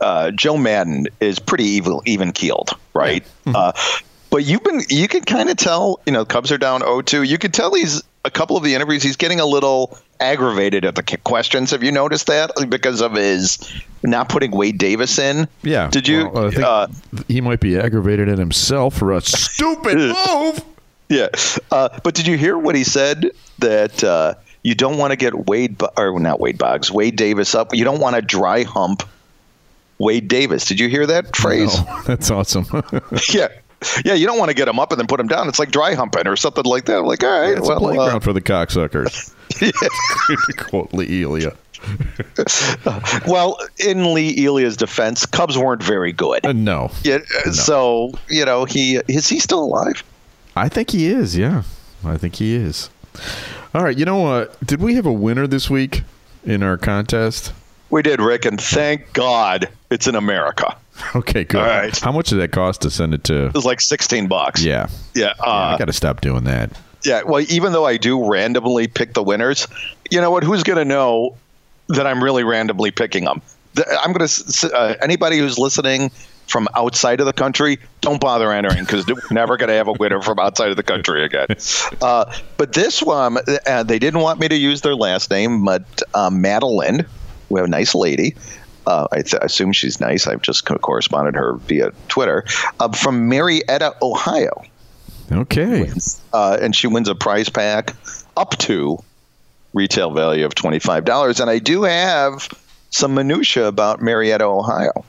uh, 0.00 0.30
Joe 0.32 0.56
Maddon 0.56 1.06
is 1.20 1.38
pretty 1.38 1.64
evil, 1.64 2.02
even 2.06 2.32
keeled, 2.32 2.70
right? 2.92 3.24
Uh, 3.46 3.72
but 4.34 4.44
you've 4.44 4.64
been 4.64 4.80
you 4.88 5.06
can 5.06 5.22
kind 5.22 5.48
of 5.48 5.56
tell. 5.56 6.00
You 6.06 6.12
know, 6.12 6.24
Cubs 6.24 6.50
are 6.50 6.58
down 6.58 6.80
0-2. 6.80 7.24
You 7.24 7.38
can 7.38 7.52
tell 7.52 7.72
he's 7.72 8.02
a 8.24 8.30
couple 8.32 8.56
of 8.56 8.64
the 8.64 8.74
interviews. 8.74 9.00
He's 9.00 9.14
getting 9.14 9.38
a 9.38 9.46
little 9.46 9.96
aggravated 10.18 10.84
at 10.84 10.96
the 10.96 11.04
questions. 11.04 11.70
Have 11.70 11.84
you 11.84 11.92
noticed 11.92 12.26
that 12.26 12.50
because 12.68 13.00
of 13.00 13.12
his 13.12 13.60
not 14.02 14.28
putting 14.28 14.50
Wade 14.50 14.76
Davis 14.76 15.20
in? 15.20 15.46
Yeah. 15.62 15.88
Did 15.88 16.08
you? 16.08 16.30
Well, 16.30 16.64
uh, 16.64 16.88
he 17.28 17.40
might 17.40 17.60
be 17.60 17.78
aggravated 17.78 18.28
at 18.28 18.38
himself 18.38 18.98
for 18.98 19.12
a 19.12 19.20
stupid 19.20 19.98
move. 20.26 20.64
Yeah, 21.08 21.28
uh, 21.70 22.00
but 22.02 22.16
did 22.16 22.26
you 22.26 22.36
hear 22.36 22.58
what 22.58 22.74
he 22.74 22.82
said 22.82 23.30
that 23.60 24.02
uh, 24.02 24.34
you 24.64 24.74
don't 24.74 24.98
want 24.98 25.12
to 25.12 25.16
get 25.16 25.46
Wade 25.46 25.80
or 25.96 26.18
not 26.18 26.40
Wade 26.40 26.58
Boggs, 26.58 26.90
Wade 26.90 27.14
Davis 27.14 27.54
up. 27.54 27.72
You 27.72 27.84
don't 27.84 28.00
want 28.00 28.16
to 28.16 28.22
dry 28.22 28.64
hump 28.64 29.04
Wade 29.98 30.26
Davis. 30.26 30.64
Did 30.64 30.80
you 30.80 30.88
hear 30.88 31.06
that 31.06 31.36
phrase? 31.36 31.70
Oh, 31.76 32.02
that's 32.06 32.32
awesome. 32.32 32.66
Yeah. 33.32 33.48
Yeah, 34.04 34.14
you 34.14 34.26
don't 34.26 34.38
want 34.38 34.50
to 34.50 34.54
get 34.54 34.66
them 34.66 34.78
up 34.78 34.92
and 34.92 34.98
then 34.98 35.06
put 35.06 35.16
them 35.16 35.28
down. 35.28 35.48
It's 35.48 35.58
like 35.58 35.70
dry 35.70 35.94
humping 35.94 36.26
or 36.26 36.36
something 36.36 36.64
like 36.64 36.84
that. 36.86 37.02
Like, 37.02 37.22
all 37.24 37.40
right, 37.40 37.56
it's 37.56 37.68
well, 37.68 37.78
a 37.78 37.80
playground 37.80 38.16
uh, 38.16 38.20
for 38.20 38.32
the 38.32 38.40
cocksuckers. 38.40 39.32
quote 40.68 40.92
Lee 40.92 41.22
Elia. 41.22 41.56
well, 43.26 43.58
in 43.78 44.14
Lee 44.14 44.44
Elia's 44.44 44.76
defense, 44.76 45.26
Cubs 45.26 45.56
weren't 45.56 45.82
very 45.82 46.12
good. 46.12 46.44
Uh, 46.44 46.52
no, 46.52 46.90
Yeah, 47.02 47.18
uh, 47.46 47.52
so 47.52 48.12
you 48.28 48.44
know 48.44 48.64
he 48.64 48.96
is 49.08 49.28
he 49.28 49.38
still 49.38 49.64
alive? 49.64 50.02
I 50.56 50.68
think 50.68 50.90
he 50.90 51.06
is. 51.06 51.36
Yeah, 51.36 51.62
I 52.04 52.16
think 52.16 52.36
he 52.36 52.54
is. 52.54 52.90
All 53.74 53.82
right, 53.82 53.96
you 53.96 54.04
know 54.04 54.18
what? 54.18 54.64
Did 54.66 54.80
we 54.80 54.94
have 54.94 55.06
a 55.06 55.12
winner 55.12 55.46
this 55.46 55.68
week 55.68 56.02
in 56.44 56.62
our 56.62 56.76
contest? 56.76 57.52
We 57.90 58.02
did, 58.02 58.20
Rick, 58.20 58.44
and 58.44 58.60
thank 58.60 59.12
God 59.12 59.68
it's 59.90 60.06
in 60.06 60.14
America. 60.14 60.76
Okay, 61.16 61.44
good. 61.44 61.60
All 61.60 61.66
right. 61.66 61.98
How 61.98 62.12
much 62.12 62.30
did 62.30 62.36
that 62.40 62.52
cost 62.52 62.82
to 62.82 62.90
send 62.90 63.14
it 63.14 63.24
to? 63.24 63.46
It 63.46 63.54
was 63.54 63.64
like 63.64 63.80
sixteen 63.80 64.26
bucks. 64.28 64.62
Yeah, 64.62 64.88
yeah. 65.14 65.32
Yeah, 65.38 65.44
I 65.44 65.74
Uh, 65.74 65.76
got 65.78 65.86
to 65.86 65.92
stop 65.92 66.20
doing 66.20 66.44
that. 66.44 66.70
Yeah, 67.04 67.22
well, 67.24 67.44
even 67.48 67.72
though 67.72 67.84
I 67.84 67.96
do 67.96 68.28
randomly 68.30 68.86
pick 68.86 69.12
the 69.14 69.22
winners, 69.22 69.66
you 70.10 70.20
know 70.20 70.30
what? 70.30 70.42
Who's 70.44 70.62
going 70.62 70.78
to 70.78 70.84
know 70.84 71.36
that 71.88 72.06
I'm 72.06 72.22
really 72.22 72.44
randomly 72.44 72.90
picking 72.90 73.24
them? 73.24 73.42
I'm 74.00 74.12
going 74.12 74.26
to. 74.26 74.70
Uh, 74.74 74.94
anybody 75.02 75.38
who's 75.38 75.58
listening 75.58 76.10
from 76.46 76.68
outside 76.74 77.20
of 77.20 77.26
the 77.26 77.32
country, 77.32 77.78
don't 78.00 78.20
bother 78.20 78.52
entering 78.52 78.84
because 78.84 79.06
we're 79.06 79.16
never 79.30 79.56
going 79.56 79.68
to 79.68 79.74
have 79.74 79.88
a 79.88 79.92
winner 79.92 80.20
from 80.22 80.38
outside 80.38 80.70
of 80.70 80.76
the 80.76 80.82
country 80.82 81.24
again. 81.24 81.46
Uh, 82.02 82.32
but 82.56 82.72
this 82.74 83.02
one, 83.02 83.38
uh, 83.66 83.82
they 83.82 83.98
didn't 83.98 84.20
want 84.20 84.38
me 84.40 84.48
to 84.48 84.56
use 84.56 84.80
their 84.82 84.94
last 84.94 85.30
name, 85.30 85.64
but 85.64 86.02
uh, 86.14 86.28
Madeline, 86.30 87.04
we 87.48 87.58
have 87.60 87.66
a 87.66 87.70
nice 87.70 87.94
lady. 87.94 88.34
Uh, 88.86 89.06
I 89.12 89.22
th- 89.22 89.40
assume 89.42 89.72
she's 89.72 90.00
nice. 90.00 90.26
I've 90.26 90.42
just 90.42 90.64
corresponded 90.66 91.34
her 91.36 91.54
via 91.54 91.90
Twitter 92.08 92.44
uh, 92.80 92.92
from 92.92 93.28
Marietta, 93.28 93.94
Ohio 94.02 94.62
Okay. 95.32 95.90
uh, 96.32 96.58
and 96.60 96.76
she 96.76 96.86
wins 96.86 97.08
a 97.08 97.14
prize 97.14 97.48
pack 97.48 97.94
up 98.36 98.58
to 98.58 98.98
retail 99.72 100.10
value 100.12 100.44
of 100.44 100.54
twenty 100.54 100.78
five 100.78 101.04
dollars. 101.04 101.40
And 101.40 101.48
I 101.48 101.58
do 101.58 101.82
have 101.84 102.48
some 102.90 103.14
minutia 103.14 103.66
about 103.66 104.02
Marietta, 104.02 104.44
Ohio. 104.44 105.04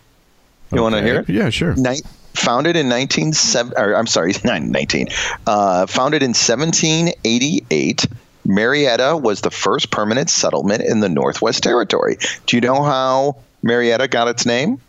You 0.72 0.82
want 0.82 0.96
to 0.96 1.02
hear 1.02 1.20
it? 1.20 1.30
Yeah, 1.30 1.50
sure. 1.50 1.76
Ni- 1.76 2.02
founded 2.34 2.76
in 2.76 2.90
19 2.90 3.32
or 3.78 3.96
I'm 3.96 4.08
sorry, 4.08 4.34
not 4.44 4.62
19. 4.62 5.08
Uh, 5.48 5.86
founded 5.86 6.22
in 6.24 6.30
1788. 6.34 8.06
Marietta 8.46 9.18
was 9.18 9.42
the 9.42 9.50
first 9.52 9.90
permanent 9.92 10.30
settlement 10.30 10.82
in 10.84 11.00
the 11.00 11.10
Northwest 11.10 11.64
Territory. 11.64 12.18
Do 12.46 12.58
you 12.58 12.62
know 12.62 12.84
how 12.84 13.38
Marietta 13.66 14.08
got 14.08 14.30
its 14.30 14.46
name? 14.46 14.80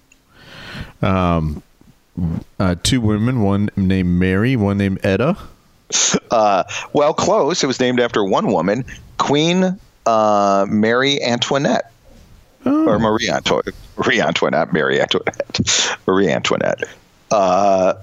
Uh, 1.03 2.75
two 2.83 3.01
women, 3.01 3.43
one 3.43 3.71
named 3.77 4.09
Mary, 4.21 4.55
one 4.55 4.79
named 4.79 5.05
Etta. 5.05 5.37
Uh, 6.31 6.63
well, 6.93 7.13
close. 7.15 7.65
It 7.65 7.67
was 7.67 7.81
named 7.81 7.99
after 8.01 8.23
one 8.23 8.53
woman, 8.53 8.85
Queen 9.19 9.79
uh, 10.07 10.67
Mary 10.69 11.21
Antoinette. 11.23 11.91
Or 12.65 12.99
Marie 12.99 13.29
Antoinette. 13.31 13.75
Marie 13.97 14.21
Antoinette. 14.21 14.73
Mary 14.73 15.01
Antoinette. 15.01 15.61
Marie 16.07 16.29
Antoinette. 16.29 16.83
Uh, 17.31 17.95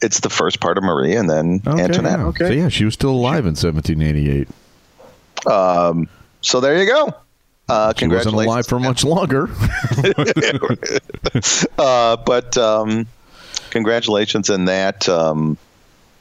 it's 0.00 0.20
the 0.20 0.30
first 0.30 0.60
part 0.60 0.78
of 0.78 0.84
Marie 0.84 1.14
and 1.16 1.28
then 1.28 1.60
Okay, 1.66 1.82
Antoinette. 1.82 2.20
yeah. 2.20 2.32
So 2.48 2.52
yeah, 2.52 2.68
she 2.68 2.84
was 2.84 2.94
still 2.94 3.10
alive 3.10 3.44
in 3.46 3.54
1788. 3.56 4.48
So 6.40 6.60
there 6.60 6.78
you 6.78 6.86
go. 6.86 7.12
Uh, 7.68 7.92
She 7.96 8.08
wasn't 8.08 8.34
alive 8.34 8.66
for 8.66 8.80
much 8.80 9.04
longer. 9.04 9.48
uh, 11.78 12.16
but 12.16 12.56
um, 12.58 13.06
congratulations 13.70 14.50
in 14.50 14.66
that. 14.66 15.08
Um, 15.08 15.56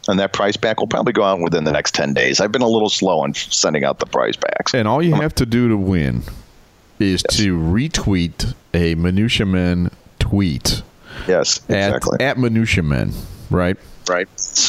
and 0.07 0.19
that 0.19 0.33
prize 0.33 0.57
pack 0.57 0.79
will 0.79 0.87
probably 0.87 1.13
go 1.13 1.23
out 1.23 1.39
within 1.41 1.63
the 1.63 1.71
next 1.71 1.93
10 1.93 2.13
days. 2.13 2.39
I've 2.39 2.51
been 2.51 2.63
a 2.63 2.67
little 2.67 2.89
slow 2.89 3.23
in 3.23 3.33
sending 3.35 3.83
out 3.83 3.99
the 3.99 4.07
prize 4.07 4.35
packs. 4.35 4.73
and 4.73 4.87
all 4.87 5.01
you 5.01 5.13
have 5.13 5.35
to 5.35 5.45
do 5.45 5.67
to 5.69 5.77
win 5.77 6.23
is 6.99 7.23
to 7.31 7.57
retweet 7.57 8.53
a 8.73 8.95
Minutia 8.95 9.45
Men 9.45 9.91
tweet 10.19 10.81
Yes, 11.27 11.57
exactly. 11.69 12.15
at, 12.15 12.21
at 12.21 12.37
Minutia 12.39 12.81
Men, 12.83 13.11
right? 13.51 13.77
Right. 14.09 14.27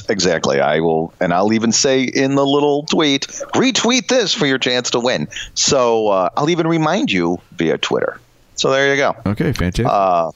Exactly. 0.08 0.60
I 0.60 0.80
will, 0.80 1.12
and 1.20 1.32
I'll 1.32 1.52
even 1.52 1.72
say 1.72 2.02
in 2.04 2.34
the 2.34 2.44
little 2.46 2.84
tweet, 2.84 3.26
retweet 3.54 4.08
this 4.08 4.34
for 4.34 4.46
your 4.46 4.58
chance 4.58 4.90
to 4.90 5.00
win. 5.00 5.26
So 5.54 6.08
uh, 6.08 6.28
I'll 6.36 6.50
even 6.50 6.66
remind 6.66 7.10
you 7.10 7.40
via 7.52 7.78
Twitter. 7.78 8.20
So 8.54 8.70
there 8.70 8.90
you 8.94 8.96
go. 8.96 9.16
Okay, 9.26 9.52
fantastic. 9.52 9.86
Uh, 9.86 10.30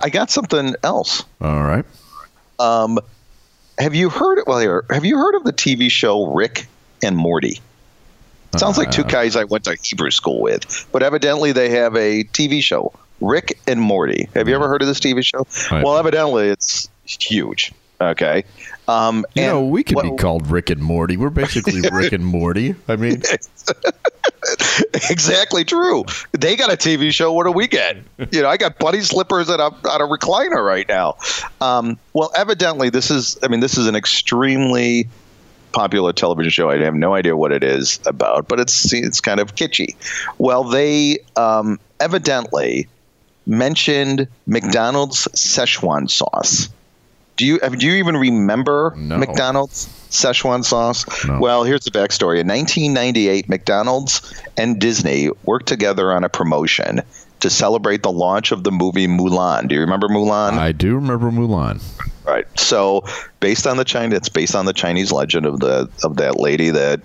I 0.00 0.10
got 0.10 0.30
something 0.30 0.74
else. 0.82 1.24
all 1.40 1.62
right. 1.62 1.84
Um, 2.58 2.98
have 3.78 3.94
you 3.94 4.10
heard? 4.10 4.40
Well, 4.46 4.58
here, 4.58 4.84
have 4.90 5.04
you 5.04 5.16
heard 5.16 5.34
of 5.34 5.44
the 5.44 5.52
TV 5.52 5.90
show 5.90 6.26
Rick 6.26 6.66
and 7.02 7.16
Morty? 7.16 7.60
Sounds 8.56 8.76
like 8.76 8.90
two 8.90 9.04
guys 9.04 9.34
I 9.34 9.44
went 9.44 9.64
to 9.64 9.76
Hebrew 9.82 10.10
school 10.10 10.42
with, 10.42 10.86
but 10.92 11.02
evidently 11.02 11.52
they 11.52 11.70
have 11.70 11.96
a 11.96 12.24
TV 12.24 12.62
show, 12.62 12.92
Rick 13.22 13.58
and 13.66 13.80
Morty. 13.80 14.28
Have 14.34 14.46
you 14.46 14.54
ever 14.54 14.68
heard 14.68 14.82
of 14.82 14.88
this 14.88 15.00
TV 15.00 15.24
show? 15.24 15.46
Well, 15.82 15.96
evidently 15.96 16.48
it's 16.48 16.90
huge. 17.06 17.72
Okay. 18.10 18.44
Um, 18.88 19.24
You 19.34 19.42
know, 19.42 19.64
we 19.64 19.84
could 19.84 20.00
be 20.02 20.16
called 20.16 20.50
Rick 20.50 20.70
and 20.70 20.82
Morty. 20.82 21.16
We're 21.16 21.30
basically 21.30 21.80
Rick 21.92 22.12
and 22.12 22.24
Morty. 22.24 22.74
I 22.88 22.96
mean, 22.96 23.22
exactly 25.10 25.64
true. 25.64 26.04
They 26.32 26.56
got 26.56 26.72
a 26.72 26.76
TV 26.76 27.12
show. 27.12 27.32
What 27.32 27.44
do 27.44 27.52
we 27.52 27.68
get? 27.68 27.96
You 28.30 28.42
know, 28.42 28.48
I 28.48 28.56
got 28.56 28.78
bunny 28.78 29.00
slippers 29.00 29.48
and 29.48 29.60
a, 29.60 29.64
on 29.64 30.00
a 30.00 30.06
recliner 30.06 30.64
right 30.64 30.88
now. 30.88 31.16
Um, 31.60 31.98
well, 32.12 32.30
evidently, 32.34 32.90
this 32.90 33.10
is. 33.10 33.38
I 33.42 33.48
mean, 33.48 33.60
this 33.60 33.78
is 33.78 33.86
an 33.86 33.94
extremely 33.94 35.08
popular 35.72 36.12
television 36.12 36.50
show. 36.50 36.70
I 36.70 36.78
have 36.78 36.94
no 36.94 37.14
idea 37.14 37.36
what 37.36 37.52
it 37.52 37.64
is 37.64 37.98
about, 38.06 38.48
but 38.48 38.60
it's 38.60 38.92
it's 38.92 39.20
kind 39.20 39.40
of 39.40 39.54
kitschy. 39.54 39.96
Well, 40.38 40.64
they 40.64 41.18
um, 41.36 41.78
evidently 42.00 42.88
mentioned 43.46 44.28
McDonald's 44.46 45.26
Szechuan 45.34 46.10
sauce. 46.10 46.68
Do 47.42 47.48
you 47.48 47.58
do 47.58 47.88
you 47.88 47.94
even 47.94 48.16
remember 48.16 48.94
No. 48.96 49.18
McDonald's 49.18 49.88
Szechuan 50.10 50.64
sauce? 50.64 51.04
No. 51.26 51.40
Well, 51.40 51.64
here's 51.64 51.84
the 51.84 51.90
backstory. 51.90 52.38
In 52.38 52.46
1998, 52.46 53.48
McDonald's 53.48 54.32
and 54.56 54.78
Disney 54.80 55.28
worked 55.42 55.66
together 55.66 56.12
on 56.12 56.22
a 56.22 56.28
promotion 56.28 57.00
to 57.40 57.50
celebrate 57.50 58.04
the 58.04 58.12
launch 58.12 58.52
of 58.52 58.62
the 58.62 58.70
movie 58.70 59.08
Mulan. 59.08 59.66
Do 59.66 59.74
you 59.74 59.80
remember 59.80 60.06
Mulan? 60.06 60.52
I 60.52 60.70
do 60.70 60.94
remember 60.94 61.32
Mulan. 61.32 61.82
Right. 62.24 62.46
So, 62.56 63.04
based 63.40 63.66
on 63.66 63.76
the 63.76 63.84
China, 63.84 64.14
it's 64.14 64.28
based 64.28 64.54
on 64.54 64.64
the 64.64 64.72
Chinese 64.72 65.10
legend 65.10 65.44
of 65.44 65.58
the 65.58 65.90
of 66.04 66.18
that 66.18 66.38
lady 66.38 66.70
that 66.70 67.00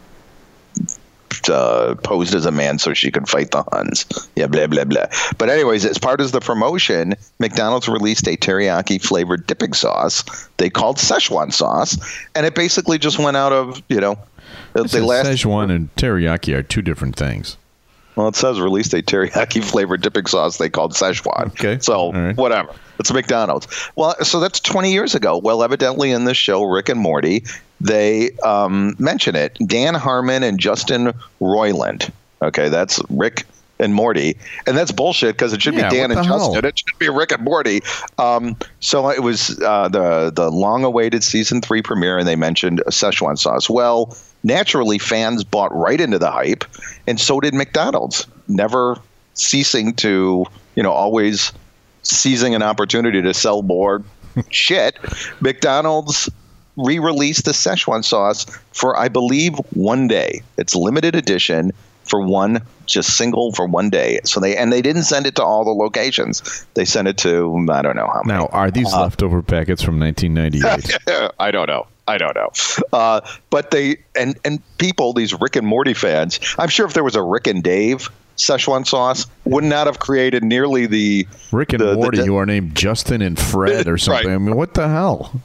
uh, 1.49 1.95
posed 2.03 2.35
as 2.35 2.45
a 2.45 2.51
man 2.51 2.79
so 2.79 2.93
she 2.93 3.11
could 3.11 3.27
fight 3.27 3.51
the 3.51 3.63
Huns. 3.71 4.05
Yeah, 4.35 4.47
blah 4.47 4.67
blah 4.67 4.83
blah. 4.83 5.05
But 5.37 5.49
anyways, 5.49 5.85
as 5.85 5.97
part 5.97 6.21
of 6.21 6.31
the 6.31 6.39
promotion, 6.39 7.15
McDonald's 7.39 7.87
released 7.87 8.27
a 8.27 8.37
teriyaki 8.37 9.01
flavored 9.01 9.47
dipping 9.47 9.73
sauce 9.73 10.23
they 10.57 10.69
called 10.69 10.97
Szechuan 10.97 11.53
sauce, 11.53 11.97
and 12.35 12.45
it 12.45 12.55
basically 12.55 12.97
just 12.97 13.19
went 13.19 13.37
out 13.37 13.53
of 13.53 13.81
you 13.89 13.99
know. 13.99 14.17
They 14.73 15.01
last 15.01 15.27
Szechuan 15.27 15.71
and 15.73 15.93
teriyaki 15.95 16.55
are 16.55 16.63
two 16.63 16.81
different 16.81 17.15
things. 17.15 17.57
well, 18.15 18.27
it 18.27 18.35
says 18.35 18.59
released 18.59 18.93
a 18.93 19.01
teriyaki 19.01 19.63
flavored 19.63 20.01
dipping 20.01 20.25
sauce 20.25 20.57
they 20.57 20.69
called 20.69 20.93
Szechuan. 20.93 21.47
Okay. 21.47 21.79
So 21.79 22.11
right. 22.11 22.35
whatever. 22.35 22.73
It's 22.99 23.13
McDonald's. 23.13 23.67
Well, 23.95 24.15
so 24.23 24.39
that's 24.39 24.59
20 24.59 24.91
years 24.91 25.13
ago. 25.13 25.37
Well, 25.37 25.63
evidently 25.63 26.11
in 26.11 26.25
this 26.25 26.37
show, 26.37 26.63
Rick 26.63 26.89
and 26.89 26.99
Morty, 26.99 27.43
they 27.79 28.31
um, 28.43 28.95
mention 28.99 29.35
it. 29.35 29.57
Dan 29.65 29.93
Harmon 29.93 30.43
and 30.43 30.59
Justin 30.59 31.13
Roiland. 31.41 32.11
Okay, 32.41 32.69
that's 32.69 32.99
Rick 33.09 33.45
and 33.79 33.93
Morty, 33.93 34.35
and 34.65 34.75
that's 34.75 34.91
bullshit 34.91 35.35
because 35.35 35.53
it 35.53 35.61
should 35.61 35.75
Yeah, 35.75 35.89
be 35.89 35.95
Dan 35.95 36.11
and 36.11 36.25
hell? 36.25 36.39
Justin. 36.53 36.65
It 36.65 36.79
should 36.79 36.97
be 36.99 37.09
Rick 37.09 37.31
and 37.31 37.43
Morty. 37.43 37.81
Um, 38.17 38.55
so 38.79 39.09
it 39.09 39.21
was 39.21 39.59
uh, 39.61 39.87
the 39.89 40.31
the 40.33 40.49
long 40.49 40.83
awaited 40.83 41.23
season 41.23 41.61
three 41.61 41.81
premiere, 41.81 42.17
and 42.17 42.27
they 42.27 42.35
mentioned 42.35 42.81
Szechuan 42.87 43.37
sauce. 43.37 43.69
Well, 43.69 44.17
naturally, 44.43 44.97
fans 44.97 45.43
bought 45.43 45.73
right 45.75 46.01
into 46.01 46.17
the 46.19 46.31
hype, 46.31 46.63
and 47.05 47.19
so 47.19 47.39
did 47.39 47.53
McDonald's, 47.53 48.25
never 48.47 48.97
ceasing 49.35 49.93
to 49.95 50.45
you 50.75 50.81
know 50.83 50.91
always 50.91 51.51
seizing 52.01 52.55
an 52.55 52.63
opportunity 52.63 53.21
to 53.21 53.33
sell 53.33 53.61
more 53.61 54.03
shit. 54.49 54.97
McDonald's 55.41 56.29
re-released 56.77 57.45
the 57.45 57.51
Szechuan 57.51 58.03
sauce 58.05 58.45
for 58.71 58.97
I 58.97 59.07
believe 59.09 59.55
one 59.73 60.07
day. 60.07 60.41
It's 60.57 60.75
limited 60.75 61.15
edition 61.15 61.71
for 62.03 62.21
one 62.25 62.61
just 62.85 63.17
single 63.17 63.51
for 63.51 63.65
one 63.67 63.89
day. 63.89 64.19
So 64.23 64.39
they 64.39 64.55
and 64.55 64.71
they 64.71 64.81
didn't 64.81 65.03
send 65.03 65.27
it 65.27 65.35
to 65.35 65.43
all 65.43 65.65
the 65.65 65.71
locations. 65.71 66.65
They 66.73 66.85
sent 66.85 67.07
it 67.07 67.17
to 67.19 67.67
I 67.69 67.81
don't 67.81 67.95
know 67.97 68.07
how 68.07 68.21
many. 68.23 68.39
Now, 68.39 68.45
are 68.47 68.71
these 68.71 68.93
Uh, 68.93 69.01
leftover 69.01 69.41
packets 69.41 69.81
from 69.81 69.99
1998? 69.99 71.31
I 71.39 71.51
don't 71.51 71.67
know. 71.67 71.87
I 72.07 72.17
don't 72.17 72.35
know. 72.37 72.49
Uh, 72.93 73.19
but 73.49 73.71
they 73.71 73.97
and 74.15 74.37
and 74.45 74.61
people, 74.77 75.11
these 75.11 75.33
Rick 75.33 75.57
and 75.57 75.67
Morty 75.67 75.93
fans, 75.93 76.39
I'm 76.57 76.69
sure 76.69 76.85
if 76.85 76.93
there 76.93 77.03
was 77.03 77.17
a 77.17 77.21
Rick 77.21 77.47
and 77.47 77.61
Dave 77.61 78.07
Szechuan 78.37 78.87
sauce, 78.87 79.25
would 79.43 79.65
not 79.65 79.87
have 79.87 79.99
created 79.99 80.43
nearly 80.43 80.85
the 80.85 81.27
Rick 81.51 81.73
and 81.73 81.81
the- 81.81 81.87
the- 81.87 81.95
Morty, 81.95 82.25
who 82.25 82.37
are 82.37 82.45
named 82.45 82.75
Justin 82.75 83.21
and 83.21 83.37
Fred 83.37 83.87
or 83.89 83.97
something. 83.97 84.27
Right. 84.27 84.35
I 84.35 84.37
mean, 84.37 84.55
what 84.55 84.75
the 84.75 84.87
hell? 84.87 85.41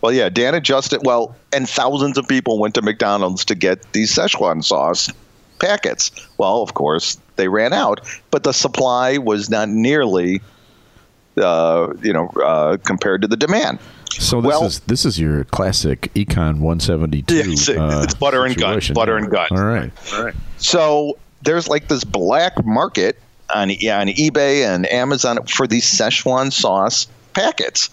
Well, 0.00 0.12
yeah, 0.12 0.28
Dan 0.28 0.54
adjusted. 0.54 1.00
Well, 1.04 1.34
and 1.52 1.68
thousands 1.68 2.18
of 2.18 2.26
people 2.28 2.58
went 2.58 2.74
to 2.74 2.82
McDonald's 2.82 3.44
to 3.46 3.54
get 3.54 3.92
these 3.92 4.14
Szechuan 4.14 4.62
sauce 4.64 5.10
packets. 5.58 6.10
Well, 6.38 6.62
of 6.62 6.74
course, 6.74 7.18
they 7.36 7.48
ran 7.48 7.72
out, 7.72 8.00
but 8.30 8.42
the 8.44 8.52
supply 8.52 9.18
was 9.18 9.48
not 9.50 9.68
nearly, 9.68 10.40
uh, 11.36 11.92
you 12.02 12.12
know, 12.12 12.28
uh, 12.44 12.76
compared 12.84 13.22
to 13.22 13.28
the 13.28 13.36
demand. 13.36 13.78
So 14.10 14.40
this 14.40 14.48
Well- 14.48 14.64
is 14.64 14.80
this 14.80 15.04
is 15.04 15.18
your 15.18 15.44
classic 15.44 16.12
Econ 16.14 16.60
172. 16.60 17.34
Yeah, 17.34 17.40
it's- 17.42 17.68
uh, 17.68 18.02
it's 18.04 18.14
butter 18.14 18.44
and 18.44 18.56
gun, 18.56 18.74
situation. 18.74 18.94
butter 18.94 19.16
and 19.16 19.30
gun. 19.30 19.48
All 19.50 19.64
right, 19.64 19.90
all 20.14 20.24
right. 20.24 20.34
So 20.58 21.18
there's 21.42 21.66
like 21.68 21.88
this 21.88 22.04
black 22.04 22.64
market 22.64 23.18
on 23.54 23.70
on 23.70 24.06
eBay 24.08 24.64
and 24.72 24.90
Amazon 24.90 25.44
for 25.46 25.66
these 25.66 25.84
Szechuan 25.84 26.52
sauce 26.52 27.06
packets 27.32 27.90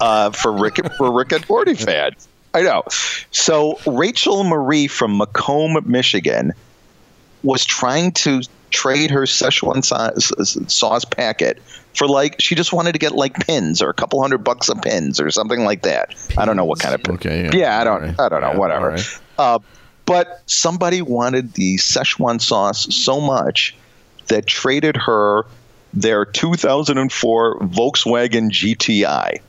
uh, 0.00 0.30
for 0.30 0.52
Rick 0.52 0.78
for 0.96 1.12
Rick 1.12 1.32
and 1.32 1.48
Morty 1.48 1.74
fans. 1.86 2.28
I 2.54 2.62
know. 2.62 2.84
So 3.30 3.78
Rachel 3.86 4.44
Marie 4.44 4.86
from 4.86 5.18
Macomb, 5.18 5.76
Michigan, 5.84 6.52
was 7.42 7.64
trying 7.64 8.12
to 8.12 8.42
trade 8.70 9.10
her 9.10 9.22
Szechuan 9.22 9.84
sauce, 9.84 10.32
sauce 10.72 11.04
packet 11.04 11.62
for 11.94 12.06
like 12.06 12.36
she 12.40 12.54
just 12.54 12.72
wanted 12.72 12.92
to 12.92 12.98
get 12.98 13.12
like 13.12 13.34
pins 13.46 13.82
or 13.82 13.90
a 13.90 13.94
couple 13.94 14.20
hundred 14.20 14.38
bucks 14.38 14.68
of 14.68 14.80
pins 14.82 15.20
or 15.20 15.30
something 15.30 15.64
like 15.64 15.82
that. 15.82 16.14
I 16.36 16.44
don't 16.44 16.56
know 16.56 16.64
what 16.64 16.80
kind 16.80 16.94
of 16.94 17.02
pin. 17.02 17.14
Okay, 17.16 17.44
yeah. 17.44 17.50
Yeah, 17.52 17.80
I 17.80 17.84
don't. 17.84 18.02
Right. 18.02 18.20
I 18.20 18.28
don't 18.28 18.40
know. 18.40 18.52
Yeah, 18.52 18.58
whatever. 18.58 18.88
right. 18.90 19.20
Uh, 19.38 19.58
but 20.06 20.42
somebody 20.46 21.02
wanted 21.02 21.54
the 21.54 21.76
Szechuan 21.76 22.40
sauce 22.40 22.94
so 22.94 23.20
much 23.20 23.74
that 24.28 24.46
traded 24.46 24.96
her 24.96 25.44
their 25.92 26.24
2004 26.24 27.58
Volkswagen 27.60 28.50
GTI. 28.50 29.40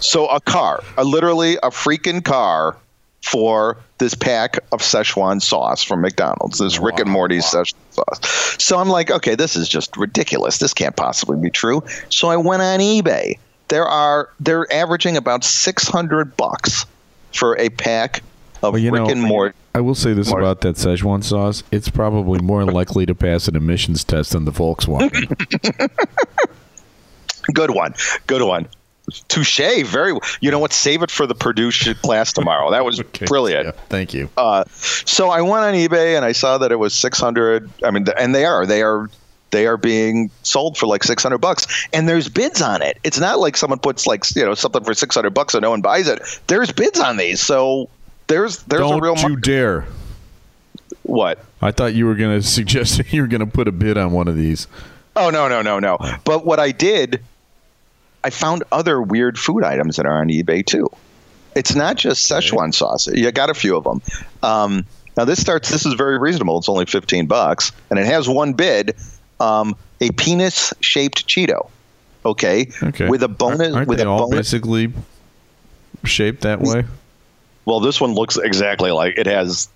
So 0.00 0.26
a 0.28 0.40
car, 0.40 0.82
a 0.96 1.04
literally 1.04 1.56
a 1.56 1.70
freaking 1.70 2.24
car 2.24 2.76
for 3.22 3.78
this 3.98 4.14
pack 4.14 4.58
of 4.70 4.80
Szechuan 4.80 5.40
sauce 5.40 5.82
from 5.82 6.02
McDonald's, 6.02 6.58
this 6.58 6.78
Rick 6.78 6.98
and 6.98 7.10
Morty's 7.10 7.44
Szechuan 7.44 7.74
sauce. 7.90 8.62
So 8.62 8.78
I'm 8.78 8.88
like, 8.88 9.10
okay, 9.10 9.34
this 9.34 9.56
is 9.56 9.68
just 9.68 9.96
ridiculous. 9.96 10.58
This 10.58 10.74
can't 10.74 10.94
possibly 10.94 11.38
be 11.38 11.50
true. 11.50 11.82
So 12.10 12.28
I 12.28 12.36
went 12.36 12.62
on 12.62 12.80
eBay. 12.80 13.38
There 13.68 13.86
are 13.86 14.28
they're 14.40 14.70
averaging 14.72 15.16
about 15.16 15.42
600 15.42 16.36
bucks 16.36 16.84
for 17.32 17.58
a 17.58 17.70
pack 17.70 18.22
of 18.62 18.74
Well, 18.74 18.82
Rick 18.82 18.92
know, 18.92 19.08
and 19.08 19.22
Morty. 19.22 19.54
I 19.74 19.80
will 19.80 19.94
say 19.94 20.12
this 20.12 20.28
Morty. 20.28 20.44
about 20.44 20.60
that 20.60 20.76
Szechuan 20.76 21.24
sauce: 21.24 21.62
it's 21.72 21.88
probably 21.88 22.40
more 22.40 22.64
likely 22.64 23.06
to 23.06 23.14
pass 23.14 23.48
an 23.48 23.56
emissions 23.56 24.04
test 24.04 24.32
than 24.32 24.44
the 24.44 24.52
Volkswagen. 24.52 25.34
Good 27.54 27.70
one. 27.70 27.94
Good 28.26 28.42
one. 28.42 28.68
Touche. 29.28 29.60
Very. 29.84 30.18
You 30.40 30.50
know 30.50 30.58
what? 30.58 30.72
Save 30.72 31.02
it 31.02 31.10
for 31.10 31.26
the 31.26 31.34
Purdue 31.34 31.70
class 32.02 32.32
tomorrow. 32.32 32.70
That 32.70 32.84
was 32.84 33.00
Okay. 33.14 33.26
brilliant. 33.26 33.66
Yeah, 33.66 33.72
thank 33.88 34.14
you. 34.14 34.30
Uh, 34.36 34.64
so 34.68 35.30
I 35.30 35.40
went 35.42 35.64
on 35.64 35.74
eBay 35.74 36.16
and 36.16 36.24
I 36.24 36.32
saw 36.32 36.58
that 36.58 36.72
it 36.72 36.76
was 36.76 36.94
600. 36.94 37.70
I 37.84 37.90
mean, 37.90 38.06
and 38.18 38.34
they 38.34 38.44
are. 38.44 38.64
They 38.66 38.82
are. 38.82 39.08
They 39.50 39.66
are 39.68 39.76
being 39.76 40.32
sold 40.42 40.76
for 40.76 40.86
like 40.88 41.04
600 41.04 41.38
bucks, 41.38 41.86
and 41.92 42.08
there's 42.08 42.28
bids 42.28 42.60
on 42.60 42.82
it. 42.82 42.98
It's 43.04 43.20
not 43.20 43.38
like 43.38 43.56
someone 43.56 43.78
puts 43.78 44.04
like 44.04 44.24
you 44.34 44.44
know 44.44 44.54
something 44.54 44.82
for 44.82 44.94
600 44.94 45.30
bucks 45.30 45.54
and 45.54 45.62
no 45.62 45.70
one 45.70 45.80
buys 45.80 46.08
it. 46.08 46.20
There's 46.48 46.72
bids 46.72 46.98
on 46.98 47.18
these, 47.18 47.40
so 47.40 47.88
there's 48.26 48.64
there's 48.64 48.80
Don't 48.80 48.98
a 48.98 49.00
real 49.00 49.16
you 49.16 49.28
mar- 49.28 49.36
dare! 49.36 49.84
what? 51.04 51.38
I 51.62 51.70
thought 51.70 51.94
you 51.94 52.06
were 52.06 52.14
going 52.16 52.36
to 52.40 52.46
suggest 52.46 52.96
that 52.96 53.12
you 53.12 53.22
were 53.22 53.28
going 53.28 53.40
to 53.40 53.46
put 53.46 53.68
a 53.68 53.72
bid 53.72 53.96
on 53.96 54.10
one 54.12 54.26
of 54.26 54.36
these. 54.36 54.66
Oh 55.14 55.30
no 55.30 55.46
no 55.48 55.62
no 55.62 55.78
no! 55.78 55.98
But 56.24 56.44
what 56.44 56.58
I 56.58 56.72
did, 56.72 57.22
I 58.24 58.30
found 58.30 58.64
other 58.72 59.00
weird 59.02 59.38
food 59.38 59.62
items 59.64 59.96
that 59.96 60.06
are 60.06 60.18
on 60.20 60.28
eBay 60.28 60.64
too. 60.64 60.88
It's 61.54 61.74
not 61.74 61.96
just 61.96 62.26
Szechuan 62.28 62.74
sauce. 62.74 63.06
You 63.06 63.30
got 63.30 63.50
a 63.50 63.54
few 63.54 63.76
of 63.76 63.84
them. 63.84 64.02
Um, 64.42 64.84
now 65.16 65.24
this 65.24 65.40
starts. 65.40 65.70
This 65.70 65.86
is 65.86 65.94
very 65.94 66.18
reasonable. 66.18 66.58
It's 66.58 66.68
only 66.68 66.86
fifteen 66.86 67.26
bucks, 67.26 67.70
and 67.90 67.98
it 67.98 68.06
has 68.06 68.28
one 68.28 68.54
bid: 68.54 68.96
um, 69.40 69.76
a 70.00 70.10
penis-shaped 70.12 71.28
Cheeto. 71.28 71.68
Okay. 72.26 72.70
Okay, 72.82 73.06
With 73.08 73.22
a 73.22 73.28
bonus. 73.28 73.74
Aren't 73.74 73.86
with 73.88 73.98
they 73.98 74.04
a 74.04 74.08
all 74.10 74.30
bonus. 74.30 74.50
basically 74.50 74.92
shaped 76.04 76.40
that 76.42 76.60
way? 76.60 76.84
Well, 77.66 77.80
this 77.80 78.00
one 78.00 78.14
looks 78.14 78.36
exactly 78.36 78.90
like 78.90 79.16
it 79.18 79.26
has 79.26 79.68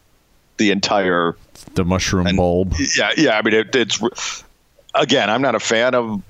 the 0.57 0.71
entire 0.71 1.37
The 1.75 1.85
mushroom 1.85 2.27
And- 2.27 2.37
bulb. 2.37 2.75
Yeah, 2.97 3.11
yeah. 3.17 3.39
I 3.39 3.43
mean, 3.43 3.55
it, 3.55 3.75
it's 3.77 4.01
again. 4.95 5.31
I'm 5.31 5.43
not 5.43 5.55
a 5.55 5.61
fan 5.61 5.95
of, 5.95 6.23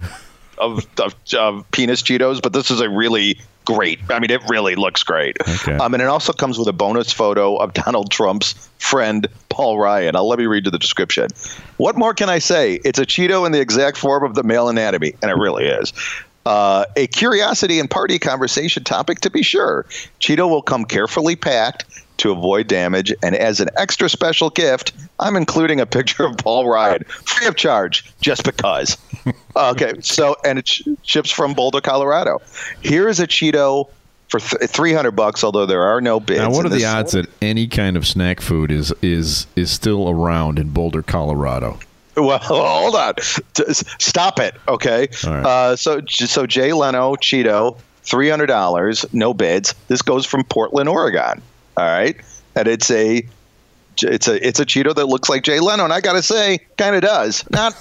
of 0.60 0.86
of 1.00 1.14
of 1.34 1.70
penis 1.70 2.02
Cheetos, 2.02 2.42
but 2.42 2.52
this 2.52 2.70
is 2.70 2.80
a 2.80 2.88
really 2.88 3.38
great. 3.64 4.00
I 4.08 4.18
mean, 4.18 4.30
it 4.30 4.40
really 4.48 4.76
looks 4.76 5.02
great. 5.02 5.36
Okay. 5.40 5.76
Um, 5.76 5.92
and 5.92 6.02
it 6.02 6.06
also 6.06 6.32
comes 6.32 6.58
with 6.58 6.68
a 6.68 6.72
bonus 6.72 7.12
photo 7.12 7.56
of 7.56 7.74
Donald 7.74 8.10
Trump's 8.10 8.54
friend 8.78 9.26
Paul 9.50 9.78
Ryan. 9.78 10.16
I'll 10.16 10.26
let 10.26 10.38
me 10.38 10.46
read 10.46 10.64
you 10.64 10.70
the 10.70 10.78
description. 10.78 11.28
What 11.76 11.96
more 11.96 12.14
can 12.14 12.30
I 12.30 12.38
say? 12.38 12.80
It's 12.84 12.98
a 12.98 13.04
Cheeto 13.04 13.44
in 13.44 13.52
the 13.52 13.60
exact 13.60 13.98
form 13.98 14.24
of 14.24 14.34
the 14.34 14.42
male 14.42 14.68
anatomy, 14.68 15.14
and 15.20 15.30
it 15.30 15.36
really 15.36 15.66
is. 15.66 15.92
Uh, 16.48 16.86
a 16.96 17.06
curiosity 17.08 17.78
and 17.78 17.90
party 17.90 18.18
conversation 18.18 18.82
topic 18.82 19.20
to 19.20 19.28
be 19.28 19.42
sure. 19.42 19.84
Cheeto 20.18 20.48
will 20.48 20.62
come 20.62 20.86
carefully 20.86 21.36
packed 21.36 21.84
to 22.16 22.30
avoid 22.32 22.66
damage, 22.66 23.12
and 23.22 23.36
as 23.36 23.60
an 23.60 23.68
extra 23.76 24.08
special 24.08 24.48
gift, 24.48 24.94
I'm 25.20 25.36
including 25.36 25.78
a 25.78 25.84
picture 25.84 26.24
of 26.24 26.38
Paul 26.38 26.66
Ryan, 26.66 27.04
free 27.04 27.46
of 27.46 27.56
charge, 27.56 28.10
just 28.22 28.44
because. 28.44 28.96
okay, 29.56 29.92
so 30.00 30.36
and 30.42 30.58
it 30.58 30.66
sh- 30.66 30.88
ships 31.02 31.30
from 31.30 31.52
Boulder, 31.52 31.82
Colorado. 31.82 32.40
Here 32.80 33.08
is 33.08 33.20
a 33.20 33.26
Cheeto 33.26 33.90
for 34.28 34.40
th- 34.40 34.70
300 34.70 35.10
bucks, 35.10 35.44
although 35.44 35.66
there 35.66 35.82
are 35.82 36.00
no 36.00 36.18
bids. 36.18 36.40
Now, 36.40 36.50
what 36.50 36.64
are 36.64 36.70
the 36.70 36.86
odds 36.86 37.12
that 37.12 37.26
any 37.42 37.66
kind 37.66 37.94
of 37.94 38.06
snack 38.06 38.40
food 38.40 38.72
is 38.72 38.90
is 39.02 39.46
is 39.54 39.70
still 39.70 40.08
around 40.08 40.58
in 40.58 40.70
Boulder, 40.70 41.02
Colorado? 41.02 41.78
Well, 42.18 42.38
hold 42.42 42.94
on. 42.94 43.14
Stop 43.98 44.40
it. 44.40 44.54
Okay. 44.66 45.08
Right. 45.24 45.44
Uh, 45.46 45.76
so, 45.76 46.00
so 46.08 46.46
Jay 46.46 46.72
Leno, 46.72 47.14
Cheeto, 47.16 47.78
three 48.02 48.28
hundred 48.28 48.46
dollars, 48.46 49.04
no 49.12 49.34
bids. 49.34 49.74
This 49.88 50.02
goes 50.02 50.26
from 50.26 50.44
Portland, 50.44 50.88
Oregon. 50.88 51.42
All 51.76 51.84
right, 51.84 52.16
and 52.56 52.66
it's 52.66 52.90
a, 52.90 53.22
it's 54.02 54.26
a, 54.26 54.46
it's 54.46 54.58
a 54.58 54.66
Cheeto 54.66 54.94
that 54.94 55.06
looks 55.06 55.28
like 55.28 55.44
Jay 55.44 55.60
Leno, 55.60 55.84
and 55.84 55.92
I 55.92 56.00
gotta 56.00 56.22
say, 56.22 56.58
kind 56.76 56.96
of 56.96 57.02
does. 57.02 57.48
Not. 57.50 57.76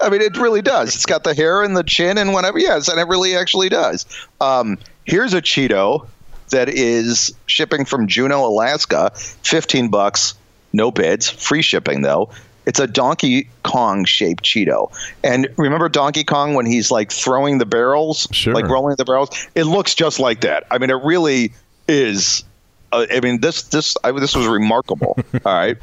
I 0.00 0.10
mean, 0.10 0.20
it 0.20 0.36
really 0.36 0.60
does. 0.60 0.94
It's 0.94 1.06
got 1.06 1.24
the 1.24 1.34
hair 1.34 1.62
and 1.62 1.76
the 1.76 1.84
chin 1.84 2.18
and 2.18 2.32
whatever. 2.32 2.58
Yes, 2.58 2.88
and 2.88 3.00
it 3.00 3.06
really 3.06 3.36
actually 3.36 3.68
does. 3.68 4.04
Um, 4.40 4.76
here's 5.04 5.32
a 5.32 5.40
Cheeto 5.40 6.06
that 6.50 6.68
is 6.68 7.32
shipping 7.46 7.84
from 7.84 8.08
Juneau, 8.08 8.44
Alaska, 8.44 9.12
fifteen 9.14 9.88
bucks, 9.88 10.34
no 10.72 10.90
bids, 10.90 11.30
free 11.30 11.62
shipping 11.62 12.02
though. 12.02 12.30
It's 12.66 12.80
a 12.80 12.86
Donkey 12.86 13.48
Kong 13.62 14.04
shaped 14.04 14.44
Cheeto. 14.44 14.90
And 15.22 15.48
remember 15.56 15.88
Donkey 15.88 16.24
Kong 16.24 16.54
when 16.54 16.66
he's 16.66 16.90
like 16.90 17.12
throwing 17.12 17.58
the 17.58 17.66
barrels, 17.66 18.26
Sure. 18.32 18.54
like 18.54 18.66
rolling 18.66 18.96
the 18.96 19.04
barrels? 19.04 19.30
It 19.54 19.64
looks 19.64 19.94
just 19.94 20.18
like 20.18 20.40
that. 20.42 20.64
I 20.70 20.78
mean, 20.78 20.90
it 20.90 21.02
really 21.02 21.52
is. 21.88 22.44
Uh, 22.92 23.06
I 23.12 23.20
mean, 23.20 23.40
this 23.40 23.62
this 23.64 23.96
I, 24.04 24.12
this 24.12 24.36
was 24.36 24.46
remarkable. 24.46 25.18
All 25.44 25.52
right, 25.52 25.76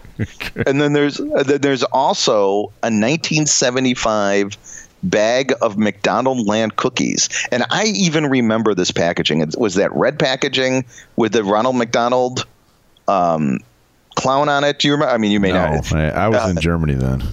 and 0.66 0.80
then 0.80 0.94
there's 0.94 1.20
uh, 1.20 1.44
then 1.44 1.60
there's 1.60 1.84
also 1.84 2.72
a 2.84 2.90
1975 2.90 4.58
bag 5.04 5.54
of 5.62 5.78
McDonald 5.78 6.48
Land 6.48 6.76
cookies, 6.78 7.28
and 7.52 7.66
I 7.70 7.86
even 7.86 8.28
remember 8.28 8.74
this 8.74 8.92
packaging. 8.92 9.42
It 9.42 9.56
was 9.58 9.76
that 9.76 9.94
red 9.94 10.20
packaging 10.20 10.86
with 11.16 11.34
the 11.34 11.44
Ronald 11.44 11.76
McDonald 11.76 12.46
um, 13.08 13.60
clown 14.22 14.50
on 14.50 14.64
it. 14.64 14.80
Do 14.80 14.88
you 14.88 14.94
remember? 14.94 15.14
I 15.14 15.18
mean, 15.18 15.32
you 15.32 15.40
may 15.40 15.52
No, 15.52 15.74
not. 15.76 15.94
I, 15.94 16.10
I 16.10 16.28
was 16.30 16.38
Uh, 16.44 16.48
in 16.50 16.60
Germany 16.62 16.94
then. 16.96 17.24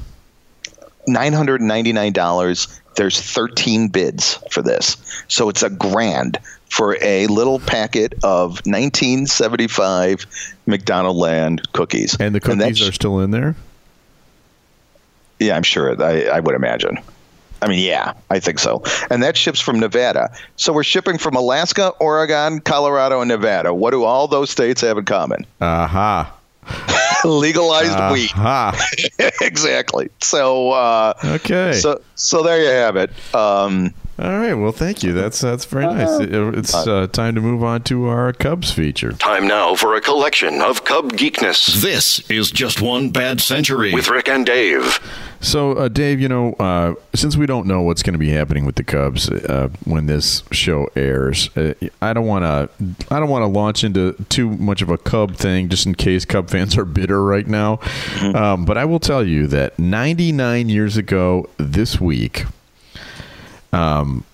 nine 1.07 1.33
hundred 1.33 1.61
ninety 1.61 1.93
nine 1.93 2.13
dollars. 2.13 2.69
There's 2.97 3.21
thirteen 3.21 3.89
bids 3.89 4.39
for 4.51 4.61
this, 4.63 4.97
so 5.29 5.49
it's 5.49 5.63
a 5.63 5.71
grand 5.71 6.39
for 6.69 6.97
a 7.03 7.27
little 7.29 7.61
packet 7.61 8.13
of 8.23 8.61
1975 8.67 10.27
McDonald 10.67 11.17
Land 11.17 11.63
cookies. 11.73 12.15
And 12.21 12.35
the 12.35 12.41
cookies 12.41 12.59
that's- 12.59 12.89
are 12.89 12.93
still 12.93 13.21
in 13.21 13.31
there. 13.31 13.55
yeah, 15.39 15.57
I'm 15.57 15.63
sure. 15.63 16.01
I, 16.03 16.25
I 16.25 16.41
would 16.41 16.55
imagine. 16.55 16.99
I 17.63 17.69
mean, 17.69 17.79
yeah, 17.85 18.13
I 18.31 18.39
think 18.39 18.59
so. 18.59 18.83
And 19.11 19.23
that 19.23 19.37
ships 19.37 19.61
from 19.61 19.81
Nevada. 19.81 20.31
So 20.57 20.73
we're 20.73 20.85
shipping 20.85 21.19
from 21.19 21.35
Alaska, 21.35 21.89
Oregon, 22.01 22.61
Colorado, 22.61 23.21
and 23.21 23.29
Nevada. 23.29 23.73
What 23.75 23.91
do 23.93 24.05
all 24.05 24.29
those 24.29 24.51
states 24.51 24.81
have 24.83 24.97
in 24.99 25.05
common? 25.07 25.45
Aha. 25.61 26.33
Legalized 27.25 28.13
weed. 28.13 28.31
Aha. 28.35 28.79
exactly. 29.41 30.09
So, 30.21 30.71
uh, 30.71 31.15
Okay. 31.25 31.73
so, 31.73 32.01
so 32.15 32.43
there 32.43 32.61
you 32.63 32.69
have 32.69 32.97
it. 32.97 33.11
Um, 33.35 33.93
All 34.21 34.37
right. 34.37 34.55
Well, 34.55 34.73
thank 34.73 35.05
you. 35.05 35.13
That's 35.13 35.41
that's 35.41 35.65
very 35.65 35.87
nice. 35.87 36.19
It- 36.21 36.35
it's 36.35 36.75
uh, 36.75 37.07
time 37.07 37.37
to 37.37 37.41
move 37.41 37.63
on 37.63 37.83
to 37.85 38.07
our 38.07 38.33
Cubs 38.33 38.73
feature. 38.73 39.13
Time 39.13 39.47
now 39.47 39.77
for 39.77 39.95
a 39.95 40.01
collection 40.01 40.61
of 40.61 40.85
Cub 40.85 41.13
geekness. 41.13 41.81
This 41.83 42.29
is 42.29 42.51
Just 42.51 42.81
One 42.83 43.11
Bad 43.11 43.41
Century 43.41 43.95
with 43.95 44.09
Rick 44.09 44.29
and 44.29 44.45
Dave. 44.45 44.99
So, 45.41 45.75
uh, 45.75 45.87
Dave, 45.87 46.21
you 46.21 46.29
know, 46.29 46.55
uh, 46.55 46.95
since 47.15 47.37
we 47.37 47.47
don't 47.47 47.69
know 47.69 47.83
what's 47.83 48.03
going 48.03 48.15
to 48.15 48.19
be 48.19 48.31
happening 48.31 48.65
with 48.67 48.75
the 48.75 48.83
Cubs 48.83 49.31
uh, 49.31 49.69
when 49.85 50.07
this 50.07 50.43
show 50.51 50.89
airs, 50.97 51.57
uh, 51.57 51.75
I 52.03 52.13
don't 52.13 52.27
want 52.27 52.43
to. 52.43 52.69
I 53.15 53.21
don't 53.21 53.29
want 53.29 53.43
to 53.43 53.47
launch 53.47 53.85
into 53.85 54.15
too 54.31 54.51
much 54.51 54.83
of 54.83 54.89
a 54.91 54.99
Cub 54.99 55.37
thing, 55.37 55.69
just 55.69 55.87
in 55.87 55.95
case 55.95 56.25
Cub 56.25 56.51
fans 56.51 56.77
are 56.77 56.85
bitter 56.85 57.23
right 57.23 57.47
now. 57.47 57.79
Um, 58.21 58.65
but 58.65 58.77
I 58.77 58.85
will 58.85 58.99
tell 58.99 59.23
you 59.25 59.47
that 59.47 59.79
99 59.79 60.69
years 60.69 60.97
ago 60.97 61.49
this 61.57 62.01
week, 62.01 62.45
um, 63.73 64.25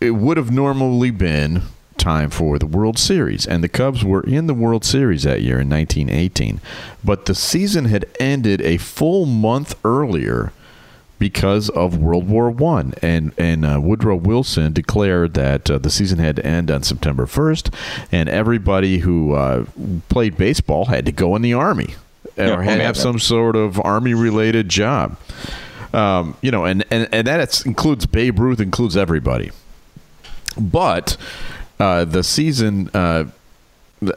it 0.00 0.12
would 0.12 0.36
have 0.36 0.50
normally 0.50 1.10
been 1.10 1.62
time 1.98 2.30
for 2.30 2.58
the 2.58 2.66
World 2.66 2.98
Series, 2.98 3.46
and 3.46 3.62
the 3.62 3.68
Cubs 3.68 4.04
were 4.04 4.22
in 4.22 4.46
the 4.46 4.54
World 4.54 4.84
Series 4.84 5.24
that 5.24 5.42
year 5.42 5.60
in 5.60 5.68
1918. 5.68 6.60
But 7.04 7.26
the 7.26 7.34
season 7.34 7.84
had 7.84 8.06
ended 8.18 8.60
a 8.62 8.78
full 8.78 9.26
month 9.26 9.76
earlier 9.84 10.52
because 11.18 11.68
of 11.68 11.98
World 11.98 12.26
War 12.28 12.50
One, 12.50 12.94
and 13.02 13.32
and 13.38 13.64
uh, 13.64 13.78
Woodrow 13.80 14.16
Wilson 14.16 14.72
declared 14.72 15.34
that 15.34 15.70
uh, 15.70 15.78
the 15.78 15.90
season 15.90 16.18
had 16.18 16.36
to 16.36 16.46
end 16.46 16.70
on 16.70 16.82
September 16.82 17.26
1st, 17.26 17.72
and 18.10 18.28
everybody 18.28 18.98
who 18.98 19.34
uh, 19.34 19.66
played 20.08 20.36
baseball 20.36 20.86
had 20.86 21.04
to 21.06 21.12
go 21.12 21.36
in 21.36 21.42
the 21.42 21.52
army 21.52 21.94
Yeah, 22.36 22.56
or 22.56 22.62
had 22.64 22.80
have 22.80 22.96
some 22.96 23.18
sort 23.18 23.54
of 23.54 23.78
army-related 23.84 24.70
job. 24.70 25.18
Um, 25.92 26.36
you 26.40 26.50
know, 26.50 26.64
and 26.64 26.84
and 26.90 27.08
and 27.12 27.26
that 27.26 27.66
includes 27.66 28.06
Babe 28.06 28.38
Ruth, 28.38 28.60
includes 28.60 28.96
everybody. 28.96 29.50
But 30.58 31.16
uh, 31.78 32.04
the 32.04 32.22
season, 32.22 32.90
uh, 32.94 33.24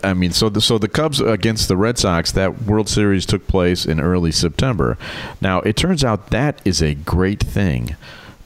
I 0.03 0.13
mean, 0.13 0.31
so 0.31 0.49
the, 0.49 0.61
so 0.61 0.77
the 0.77 0.87
Cubs 0.87 1.19
against 1.19 1.67
the 1.67 1.77
Red 1.77 1.97
Sox, 1.97 2.31
that 2.33 2.63
World 2.63 2.89
Series 2.89 3.25
took 3.25 3.47
place 3.47 3.85
in 3.85 3.99
early 3.99 4.31
September. 4.31 4.97
Now, 5.41 5.61
it 5.61 5.75
turns 5.75 6.03
out 6.03 6.29
that 6.29 6.61
is 6.65 6.81
a 6.81 6.93
great 6.93 7.41
thing 7.41 7.95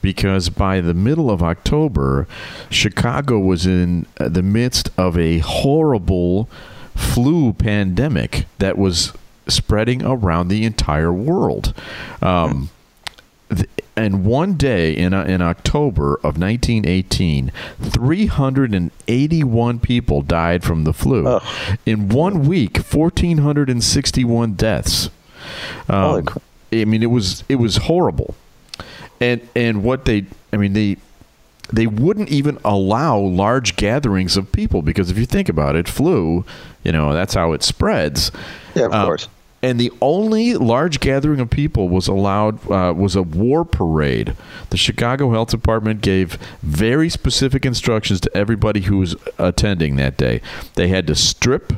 because 0.02 0.48
by 0.48 0.80
the 0.80 0.94
middle 0.94 1.30
of 1.30 1.42
October, 1.42 2.26
Chicago 2.70 3.38
was 3.38 3.66
in 3.66 4.06
the 4.16 4.42
midst 4.42 4.90
of 4.96 5.18
a 5.18 5.38
horrible 5.38 6.48
flu 6.94 7.52
pandemic 7.52 8.46
that 8.58 8.78
was 8.78 9.12
spreading 9.48 10.04
around 10.04 10.48
the 10.48 10.64
entire 10.64 11.12
world. 11.12 11.74
Um, 12.20 12.70
and 13.98 14.24
one 14.24 14.54
day 14.54 14.96
in, 14.96 15.12
uh, 15.12 15.24
in 15.24 15.42
October 15.42 16.14
of 16.24 16.38
1918, 16.38 17.50
381 17.80 19.78
people 19.80 20.22
died 20.22 20.62
from 20.64 20.84
the 20.84 20.92
flu. 20.92 21.40
In 21.84 22.08
one 22.08 22.46
week, 22.46 22.76
1,461 22.78 24.54
deaths. 24.54 25.10
Um, 25.88 26.24
crap. 26.24 26.42
I 26.72 26.84
mean, 26.84 27.02
it 27.02 27.06
was 27.10 27.44
it 27.48 27.56
was 27.56 27.76
horrible, 27.78 28.34
and 29.20 29.40
and 29.56 29.82
what 29.82 30.04
they, 30.04 30.26
I 30.52 30.58
mean, 30.58 30.74
they 30.74 30.96
they 31.72 31.86
wouldn't 31.86 32.28
even 32.30 32.58
allow 32.64 33.18
large 33.18 33.76
gatherings 33.76 34.36
of 34.36 34.52
people 34.52 34.82
because 34.82 35.10
if 35.10 35.16
you 35.18 35.24
think 35.26 35.48
about 35.48 35.76
it, 35.76 35.88
flu, 35.88 36.44
you 36.84 36.92
know, 36.92 37.12
that's 37.14 37.34
how 37.34 37.52
it 37.52 37.62
spreads. 37.62 38.30
Yeah, 38.74 38.86
of 38.86 38.92
Uh, 38.92 39.04
course. 39.06 39.28
And 39.60 39.80
the 39.80 39.90
only 40.00 40.54
large 40.54 41.00
gathering 41.00 41.40
of 41.40 41.50
people 41.50 41.88
was 41.88 42.06
allowed 42.06 42.70
uh, 42.70 42.92
was 42.96 43.16
a 43.16 43.22
war 43.22 43.64
parade. 43.64 44.36
The 44.70 44.76
Chicago 44.76 45.32
Health 45.32 45.50
Department 45.50 46.00
gave 46.00 46.34
very 46.62 47.08
specific 47.08 47.66
instructions 47.66 48.20
to 48.20 48.36
everybody 48.36 48.82
who 48.82 48.98
was 48.98 49.16
attending 49.36 49.96
that 49.96 50.16
day. 50.16 50.40
They 50.76 50.86
had 50.88 51.08
to 51.08 51.16
strip, 51.16 51.72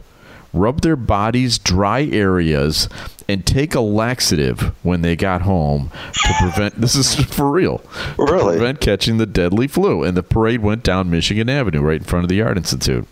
rub 0.52 0.82
their 0.82 0.96
bodies 0.96 1.58
dry 1.58 2.02
areas, 2.04 2.86
and 3.26 3.46
take 3.46 3.74
a 3.74 3.80
laxative 3.80 4.74
when 4.84 5.00
they 5.00 5.16
got 5.16 5.42
home 5.42 5.90
to 6.12 6.34
prevent. 6.38 6.78
this 6.82 6.94
is 6.94 7.14
for 7.34 7.50
real. 7.50 7.78
to 7.78 8.14
Really? 8.18 8.56
prevent 8.58 8.80
catching 8.82 9.16
the 9.16 9.24
deadly 9.26 9.68
flu. 9.68 10.02
And 10.04 10.16
the 10.18 10.22
parade 10.22 10.60
went 10.60 10.82
down 10.82 11.08
Michigan 11.08 11.48
Avenue, 11.48 11.80
right 11.80 11.98
in 12.00 12.04
front 12.04 12.24
of 12.24 12.28
the 12.28 12.42
Art 12.42 12.58
Institute. 12.58 13.06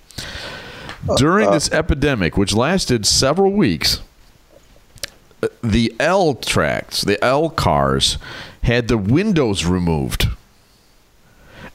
During 1.17 1.51
this 1.53 1.71
epidemic, 1.73 2.37
which 2.37 2.53
lasted 2.53 3.07
several 3.07 3.53
weeks, 3.53 4.01
the 5.63 5.95
L 6.01 6.35
tracks, 6.35 7.03
the 7.03 7.23
L 7.25 7.51
cars, 7.51 8.19
had 8.63 8.89
the 8.89 8.99
windows 8.99 9.65
removed. 9.65 10.29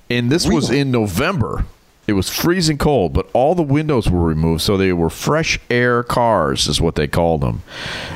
And 0.09 0.31
this 0.31 0.47
was 0.47 0.69
in 0.69 0.91
November. 0.91 1.65
It 2.05 2.13
was 2.13 2.29
freezing 2.29 2.77
cold, 2.77 3.13
but 3.13 3.29
all 3.31 3.55
the 3.55 3.63
windows 3.63 4.09
were 4.09 4.23
removed, 4.23 4.61
so 4.61 4.75
they 4.75 4.91
were 4.91 5.09
fresh 5.09 5.57
air 5.69 6.03
cars, 6.03 6.67
is 6.67 6.81
what 6.81 6.95
they 6.95 7.07
called 7.07 7.41
them. 7.41 7.63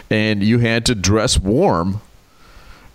And 0.10 0.44
you 0.44 0.60
had 0.60 0.86
to 0.88 0.96
dress 0.96 1.40
warm 1.40 2.02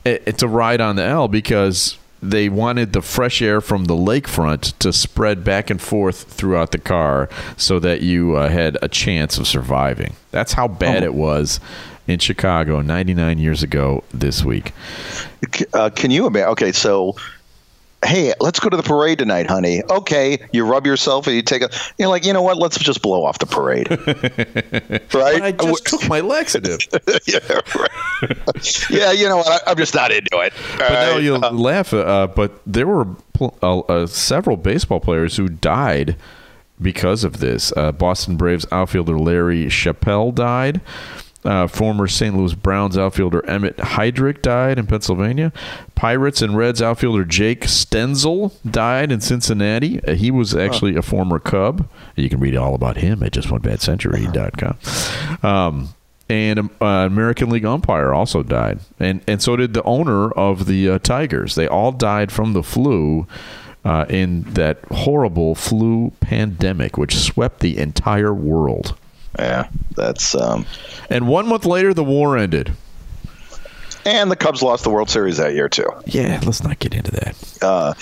eh, 0.05 0.19
to 0.19 0.47
ride 0.47 0.83
on 0.83 0.97
the 0.97 1.05
L 1.05 1.29
because 1.29 1.97
they 2.23 2.49
wanted 2.51 2.93
the 2.93 3.01
fresh 3.01 3.41
air 3.41 3.61
from 3.61 3.87
the 3.87 3.95
lakefront 3.95 4.79
to 4.79 4.93
spread 4.93 5.43
back 5.43 5.71
and 5.71 5.81
forth 5.81 6.25
throughout 6.25 6.71
the 6.71 6.79
car 6.79 7.29
so 7.57 7.81
that 7.81 8.03
you 8.03 8.37
uh, 8.37 8.49
had 8.49 8.77
a 8.83 8.89
chance 8.89 9.39
of 9.39 9.49
surviving. 9.49 10.15
That's 10.31 10.53
how 10.53 10.69
bad 10.69 11.03
it 11.03 11.15
was 11.15 11.59
in 12.07 12.19
Chicago 12.19 12.81
99 12.81 13.39
years 13.39 13.63
ago 13.63 14.05
this 14.13 14.45
week. 14.45 14.73
Uh, 15.73 15.91
can 15.91 16.11
you 16.11 16.27
imagine? 16.27 16.49
Okay, 16.51 16.73
so 16.73 17.15
hey, 18.05 18.33
let's 18.41 18.59
go 18.59 18.69
to 18.69 18.77
the 18.77 18.83
parade 18.83 19.19
tonight, 19.19 19.49
honey. 19.49 19.83
Okay, 19.89 20.39
you 20.53 20.65
rub 20.65 20.87
yourself 20.87 21.27
and 21.27 21.37
you 21.37 21.43
take 21.43 21.63
a. 21.63 21.71
You're 21.99 22.09
like, 22.09 22.25
you 22.25 22.33
know 22.33 22.43
what? 22.43 22.57
Let's 22.57 22.79
just 22.79 23.03
blow 23.03 23.25
off 23.25 23.39
the 23.39 23.47
parade, 23.47 23.91
right? 25.15 25.43
I 25.43 25.53
just 25.53 25.87
took 25.87 26.09
my 26.09 26.21
laxative. 26.21 26.81
yeah, 27.27 27.39
right. 27.77 28.91
yeah, 28.91 29.13
you 29.13 29.29
know 29.29 29.39
what? 29.39 29.69
I, 29.69 29.71
am 29.71 29.77
just 29.77 29.95
not 29.95 30.11
into 30.11 30.39
it. 30.41 30.53
But 30.79 30.91
now 30.91 31.17
you'll 31.17 31.45
uh, 31.45 31.53
laugh. 31.53 31.95
Uh, 31.95 32.27
but 32.27 32.61
there 32.67 32.87
were 32.87 33.07
pl- 33.33 33.57
uh, 33.63 33.81
uh, 33.81 34.07
several 34.07 34.57
baseball 34.57 35.01
players 35.01 35.37
who 35.37 35.49
died 35.49 36.17
because 36.81 37.25
of 37.25 37.39
this. 37.39 37.73
Uh, 37.77 37.93
Boston 37.93 38.37
Braves 38.37 38.67
outfielder 38.73 39.19
Larry 39.19 39.69
Chappell 39.69 40.33
died. 40.33 40.81
Uh, 41.45 41.67
former 41.67 42.07
St. 42.07 42.37
Louis 42.37 42.55
Browns 42.55 42.97
outfielder 42.97 43.45
Emmett 43.47 43.77
Heidrick 43.79 44.43
died 44.43 44.79
in 44.79 44.87
Pennsylvania. 44.87 45.53
Pirates 45.97 46.41
and 46.41 46.57
Reds 46.57 46.81
outfielder 46.81 47.25
Jake 47.25 47.63
Stenzel 47.63 48.53
died 48.71 49.11
in 49.11 49.21
Cincinnati. 49.21 50.03
Uh, 50.05 50.15
he 50.15 50.31
was 50.31 50.55
actually 50.55 50.95
a 50.95 51.03
former 51.03 51.41
Cub. 51.41 51.89
You 52.15 52.29
can 52.29 52.39
read 52.39 52.55
all 52.57 52.77
about 52.77 52.99
him 52.99 53.25
at 53.25 53.33
justoneBadCentury.com. 53.33 54.79
Um, 55.43 55.89
and 56.29 56.59
an 56.59 56.71
uh, 56.81 57.07
American 57.07 57.51
League 57.51 57.65
umpire 57.65 58.15
also 58.15 58.43
died, 58.43 58.81
and 58.99 59.23
and 59.27 59.43
so 59.43 59.57
did 59.57 59.75
the 59.75 59.83
owner 59.83 60.31
of 60.31 60.67
the 60.67 60.89
uh, 60.89 60.99
Tigers. 60.99 61.55
They 61.57 61.67
all 61.67 61.93
died 61.93 62.33
from 62.33 62.53
the 62.53 62.63
flu. 62.63 63.27
Uh, 63.85 64.07
in 64.09 64.43
that 64.43 64.79
horrible 64.93 65.57
flu 65.57 66.13
pandemic, 66.21 66.97
which 66.97 67.17
swept 67.17 67.59
the 67.59 67.79
entire 67.79 68.33
world. 68.33 68.97
Yeah, 69.39 69.69
that's. 69.97 70.35
Um, 70.35 70.67
and 71.11 71.29
one 71.29 71.47
month 71.47 71.65
later, 71.65 71.95
the 71.95 72.05
war 72.05 72.37
ended. 72.37 72.73
And 74.05 74.31
the 74.31 74.37
Cubs 74.37 74.63
lost 74.63 74.85
the 74.85 74.91
World 74.91 75.11
Series 75.11 75.37
that 75.37 75.55
year 75.55 75.69
too. 75.69 75.89
Yeah, 76.07 76.41
let's 76.45 76.63
not 76.63 76.79
get 76.79 76.95
into 76.95 77.13
that. 77.13 77.59
Uh, 77.63 77.95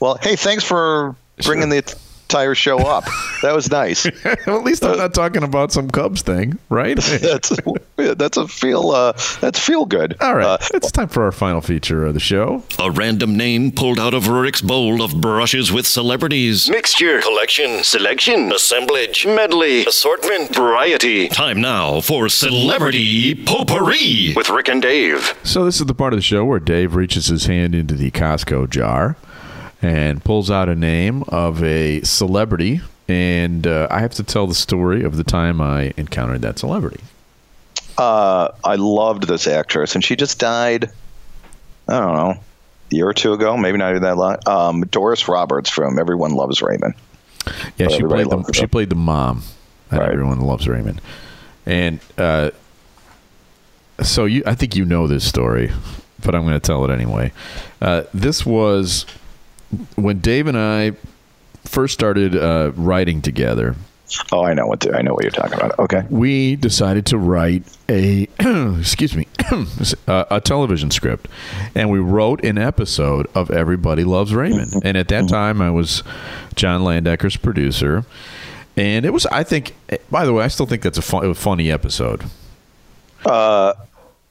well, 0.00 0.18
hey, 0.20 0.36
thanks 0.36 0.64
for 0.64 1.14
bringing 1.44 1.70
sure. 1.70 1.80
the 1.80 1.96
entire 2.34 2.54
show 2.56 2.78
up. 2.78 3.04
That 3.42 3.54
was 3.54 3.70
nice. 3.70 4.06
well, 4.46 4.58
at 4.58 4.64
least 4.64 4.84
I'm 4.84 4.92
uh, 4.92 4.96
not 4.96 5.14
talking 5.14 5.44
about 5.44 5.70
some 5.70 5.88
Cubs 5.88 6.22
thing, 6.22 6.58
right? 6.68 6.96
that's 7.20 7.52
that's 7.96 8.36
a 8.36 8.48
feel 8.48 8.90
uh, 8.90 9.12
that's 9.40 9.60
feel 9.60 9.86
good. 9.86 10.16
All 10.20 10.34
right, 10.34 10.44
uh, 10.44 10.58
it's 10.74 10.90
time 10.90 11.08
for 11.08 11.22
our 11.22 11.30
final 11.30 11.60
feature 11.60 12.04
of 12.04 12.14
the 12.14 12.20
show. 12.20 12.64
A 12.80 12.90
random 12.90 13.36
name 13.36 13.70
pulled 13.70 14.00
out 14.00 14.14
of 14.14 14.26
Rick's 14.26 14.62
bowl 14.62 15.00
of 15.00 15.20
brushes 15.20 15.70
with 15.70 15.86
celebrities. 15.86 16.68
Mixture, 16.68 17.20
collection, 17.20 17.84
selection, 17.84 18.52
assemblage, 18.52 19.24
medley, 19.26 19.84
assortment, 19.84 20.52
variety. 20.52 21.28
Time 21.28 21.60
now 21.60 22.00
for 22.00 22.28
celebrity 22.28 23.36
potpourri 23.44 24.34
with 24.34 24.50
Rick 24.50 24.68
and 24.68 24.82
Dave. 24.82 25.38
So 25.44 25.64
this 25.64 25.78
is 25.78 25.86
the 25.86 25.94
part 25.94 26.12
of 26.12 26.18
the 26.18 26.22
show 26.22 26.44
where 26.44 26.58
Dave 26.58 26.96
reaches 26.96 27.28
his 27.28 27.46
hand 27.46 27.76
into 27.76 27.94
the 27.94 28.10
Costco 28.10 28.70
jar 28.70 29.16
and 29.84 30.24
pulls 30.24 30.50
out 30.50 30.70
a 30.70 30.74
name 30.74 31.22
of 31.28 31.62
a 31.62 32.00
celebrity. 32.00 32.80
And 33.06 33.66
uh, 33.66 33.86
I 33.90 34.00
have 34.00 34.14
to 34.14 34.22
tell 34.22 34.46
the 34.46 34.54
story 34.54 35.04
of 35.04 35.18
the 35.18 35.24
time 35.24 35.60
I 35.60 35.92
encountered 35.98 36.40
that 36.40 36.58
celebrity. 36.58 37.00
Uh, 37.98 38.48
I 38.64 38.76
loved 38.76 39.28
this 39.28 39.46
actress, 39.46 39.94
and 39.94 40.02
she 40.02 40.16
just 40.16 40.38
died. 40.38 40.90
I 41.86 42.00
don't 42.00 42.14
know, 42.14 42.30
a 42.30 42.94
year 42.94 43.06
or 43.06 43.12
two 43.12 43.34
ago, 43.34 43.58
maybe 43.58 43.76
not 43.76 43.90
even 43.90 44.02
that 44.02 44.16
long. 44.16 44.38
Um, 44.46 44.80
Doris 44.86 45.28
Roberts 45.28 45.68
from 45.68 45.98
Everyone 45.98 46.30
Loves 46.30 46.62
Raymond. 46.62 46.94
Yeah, 47.76 47.88
she 47.88 48.02
played 48.02 48.30
the 48.30 48.52
she 48.54 48.66
played 48.66 48.88
the 48.88 48.96
mom. 48.96 49.42
Right. 49.92 50.10
Everyone 50.10 50.40
loves 50.40 50.66
Raymond, 50.66 51.02
and 51.66 52.00
uh, 52.16 52.52
so 54.02 54.24
you. 54.24 54.42
I 54.46 54.54
think 54.54 54.74
you 54.74 54.86
know 54.86 55.06
this 55.06 55.28
story, 55.28 55.70
but 56.24 56.34
I'm 56.34 56.44
going 56.44 56.54
to 56.54 56.66
tell 56.66 56.86
it 56.86 56.90
anyway. 56.90 57.32
Uh, 57.82 58.04
this 58.14 58.46
was 58.46 59.04
when 59.96 60.20
Dave 60.20 60.46
and 60.46 60.56
I 60.56 60.92
first 61.64 61.94
started 61.94 62.36
uh, 62.36 62.72
writing 62.76 63.22
together. 63.22 63.74
Oh, 64.30 64.44
I 64.44 64.54
know 64.54 64.66
what 64.66 64.80
to, 64.80 64.94
I 64.94 65.02
know 65.02 65.14
what 65.14 65.24
you're 65.24 65.30
talking 65.30 65.54
about. 65.54 65.78
Okay, 65.78 66.04
we 66.10 66.56
decided 66.56 67.06
to 67.06 67.18
write 67.18 67.64
a 67.88 68.28
excuse 68.78 69.16
me 69.16 69.26
a, 70.06 70.26
a, 70.30 70.40
television 70.40 70.90
script, 70.90 71.26
and 71.74 71.90
we 71.90 71.98
wrote 71.98 72.44
an 72.44 72.58
episode 72.58 73.26
of 73.34 73.50
Everybody 73.50 74.04
Loves 74.04 74.34
Raymond. 74.34 74.70
Mm-hmm. 74.70 74.86
And 74.86 74.96
at 74.96 75.08
that 75.08 75.24
mm-hmm. 75.24 75.34
time, 75.34 75.62
I 75.62 75.70
was 75.70 76.02
John 76.54 76.82
Landecker's 76.82 77.36
producer, 77.36 78.04
and 78.76 79.04
it 79.04 79.10
was 79.10 79.26
I 79.26 79.42
think. 79.42 79.74
By 80.10 80.26
the 80.26 80.32
way, 80.32 80.44
I 80.44 80.48
still 80.48 80.66
think 80.66 80.82
that's 80.82 80.98
a, 80.98 81.02
fun, 81.02 81.24
a 81.24 81.34
funny 81.34 81.70
episode. 81.72 82.24
Uh, 83.24 83.72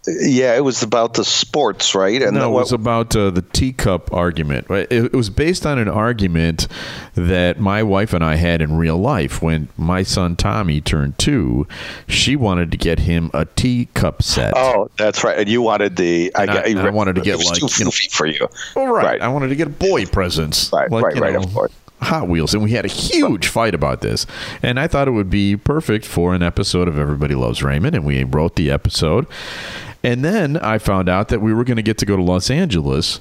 yeah, 0.06 0.56
it 0.56 0.64
was 0.66 0.84
about 0.84 1.14
the 1.14 1.24
sports, 1.24 1.96
right? 1.96 2.22
And 2.22 2.36
no, 2.36 2.50
it 2.50 2.54
was 2.54 2.74
about 2.74 3.16
uh, 3.16 3.30
the 3.30 3.42
teacup 3.42 4.12
argument. 4.14 4.70
It, 4.70 4.92
it, 4.92 5.14
was 5.14 5.30
based 5.30 5.66
on 5.66 5.78
an 5.80 5.88
argument 5.88 6.68
that 7.16 7.60
my 7.60 7.84
wife 7.84 8.14
and 8.14 8.24
I 8.24 8.36
had 8.36 8.62
in 8.62 8.76
real 8.76 8.98
life. 8.98 9.42
When 9.42 9.70
my 9.78 10.04
son 10.04 10.36
Tommy 10.36 10.82
turned 10.82 11.18
two, 11.18 11.68
she 12.06 12.36
wanted 12.36 12.70
to 12.72 12.78
get 12.78 13.00
him 13.00 13.32
a 13.34 13.46
teacup 13.46 14.22
set. 14.22 14.54
Oh, 14.58 14.90
that's 14.98 15.24
right. 15.24 15.38
And 15.38 15.48
you 15.48 15.62
wanted 15.62 15.96
the. 15.96 16.36
I, 16.36 16.46
I, 16.46 16.86
I, 16.88 16.90
wanted 16.90 17.16
to 17.16 17.22
get 17.22 17.38
like 17.38 17.62
you 17.62 17.86
know, 17.86 17.92
for 18.12 18.26
you. 18.26 18.48
Well, 18.76 18.88
right. 18.88 19.06
right. 19.06 19.22
I 19.22 19.30
wanted 19.30 19.50
to 19.50 19.56
get 19.56 19.80
boy 19.80 20.06
presents. 20.06 20.72
Right. 20.74 20.92
Like, 20.92 21.04
right. 21.04 21.20
Right. 21.20 21.34
Know, 21.34 21.44
of 21.44 21.54
course. 21.54 21.72
Hot 22.04 22.28
Wheels, 22.28 22.54
and 22.54 22.62
we 22.62 22.72
had 22.72 22.84
a 22.84 22.90
huge 22.90 23.48
fight 23.48 23.74
about 23.74 24.02
this. 24.02 24.26
And 24.62 24.80
I 24.80 24.88
thought 24.88 25.08
it 25.08 25.12
would 25.12 25.30
be 25.30 25.56
perfect 25.56 26.06
for 26.06 26.34
an 26.34 26.44
episode 26.44 26.90
of 26.90 27.00
Everybody 27.00 27.34
Loves 27.34 27.64
Raymond, 27.64 27.96
and 27.96 28.04
we 28.04 28.24
wrote 28.26 28.58
the 28.58 28.70
episode. 28.70 29.26
And 30.04 30.24
then 30.24 30.58
I 30.58 30.78
found 30.78 31.08
out 31.08 31.30
that 31.30 31.40
we 31.42 31.54
were 31.54 31.64
going 31.64 31.78
to 31.78 31.84
get 31.84 31.98
to 32.00 32.06
go 32.06 32.18
to 32.18 32.24
Los 32.24 32.50
Angeles 32.50 33.20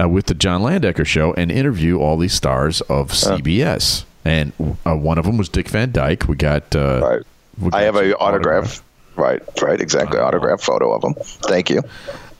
uh, 0.00 0.08
with 0.08 0.26
the 0.26 0.34
John 0.34 0.62
Landecker 0.62 1.06
show 1.06 1.32
and 1.34 1.50
interview 1.50 1.98
all 1.98 2.16
these 2.18 2.34
stars 2.34 2.80
of 2.82 3.10
CBS. 3.10 4.04
And 4.24 4.52
uh, 4.86 4.94
one 4.94 5.18
of 5.18 5.24
them 5.24 5.38
was 5.38 5.48
Dick 5.48 5.68
Van 5.68 5.90
Dyke. 5.90 6.28
We 6.28 6.36
got. 6.36 6.76
Uh, 6.76 7.00
right. 7.02 7.22
We 7.60 7.70
got 7.70 7.80
I 7.80 7.84
have 7.84 7.96
an 7.96 8.12
autograph. 8.14 8.64
autograph. 8.64 8.84
Right, 9.14 9.62
right, 9.62 9.80
exactly. 9.80 10.18
Uh, 10.18 10.24
autograph 10.24 10.62
photo 10.62 10.92
of 10.92 11.04
him. 11.04 11.14
Thank 11.22 11.68
you. 11.70 11.82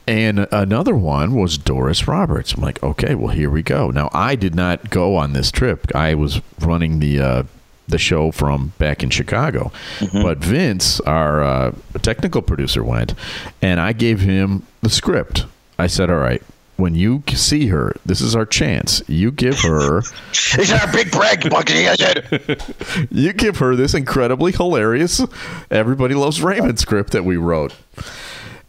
And 0.07 0.47
another 0.51 0.95
one 0.95 1.33
was 1.35 1.57
Doris 1.57 2.07
Roberts. 2.07 2.53
I'm 2.53 2.61
like, 2.61 2.81
okay, 2.83 3.15
well, 3.15 3.33
here 3.33 3.49
we 3.49 3.61
go. 3.61 3.89
Now, 3.89 4.09
I 4.11 4.35
did 4.35 4.53
not 4.53 4.89
go 4.89 5.15
on 5.15 5.33
this 5.33 5.51
trip. 5.51 5.95
I 5.95 6.15
was 6.15 6.41
running 6.59 6.99
the 6.99 7.19
uh, 7.21 7.43
the 7.87 7.97
show 7.97 8.31
from 8.31 8.73
back 8.77 9.03
in 9.03 9.09
Chicago. 9.09 9.71
Mm-hmm. 9.99 10.21
But 10.21 10.37
Vince, 10.39 10.99
our 11.01 11.43
uh, 11.43 11.71
technical 12.01 12.41
producer, 12.41 12.83
went, 12.83 13.13
and 13.61 13.79
I 13.79 13.93
gave 13.93 14.21
him 14.21 14.65
the 14.81 14.89
script. 14.89 15.45
I 15.77 15.87
said, 15.87 16.09
"All 16.09 16.17
right, 16.17 16.41
when 16.77 16.95
you 16.95 17.23
see 17.33 17.67
her, 17.67 17.95
this 18.05 18.21
is 18.21 18.35
our 18.35 18.45
chance. 18.45 19.01
You 19.07 19.31
give 19.31 19.59
her. 19.61 20.01
He's 20.31 20.71
our 20.71 20.91
big 20.91 21.11
brag, 21.11 21.49
Bucky. 21.49 21.87
I 21.87 21.95
said. 21.95 23.07
you 23.11 23.33
give 23.33 23.57
her 23.57 23.75
this 23.75 23.93
incredibly 23.93 24.51
hilarious. 24.51 25.21
Everybody 25.69 26.15
loves 26.15 26.41
Raymond 26.41 26.79
script 26.79 27.11
that 27.11 27.23
we 27.23 27.37
wrote, 27.37 27.75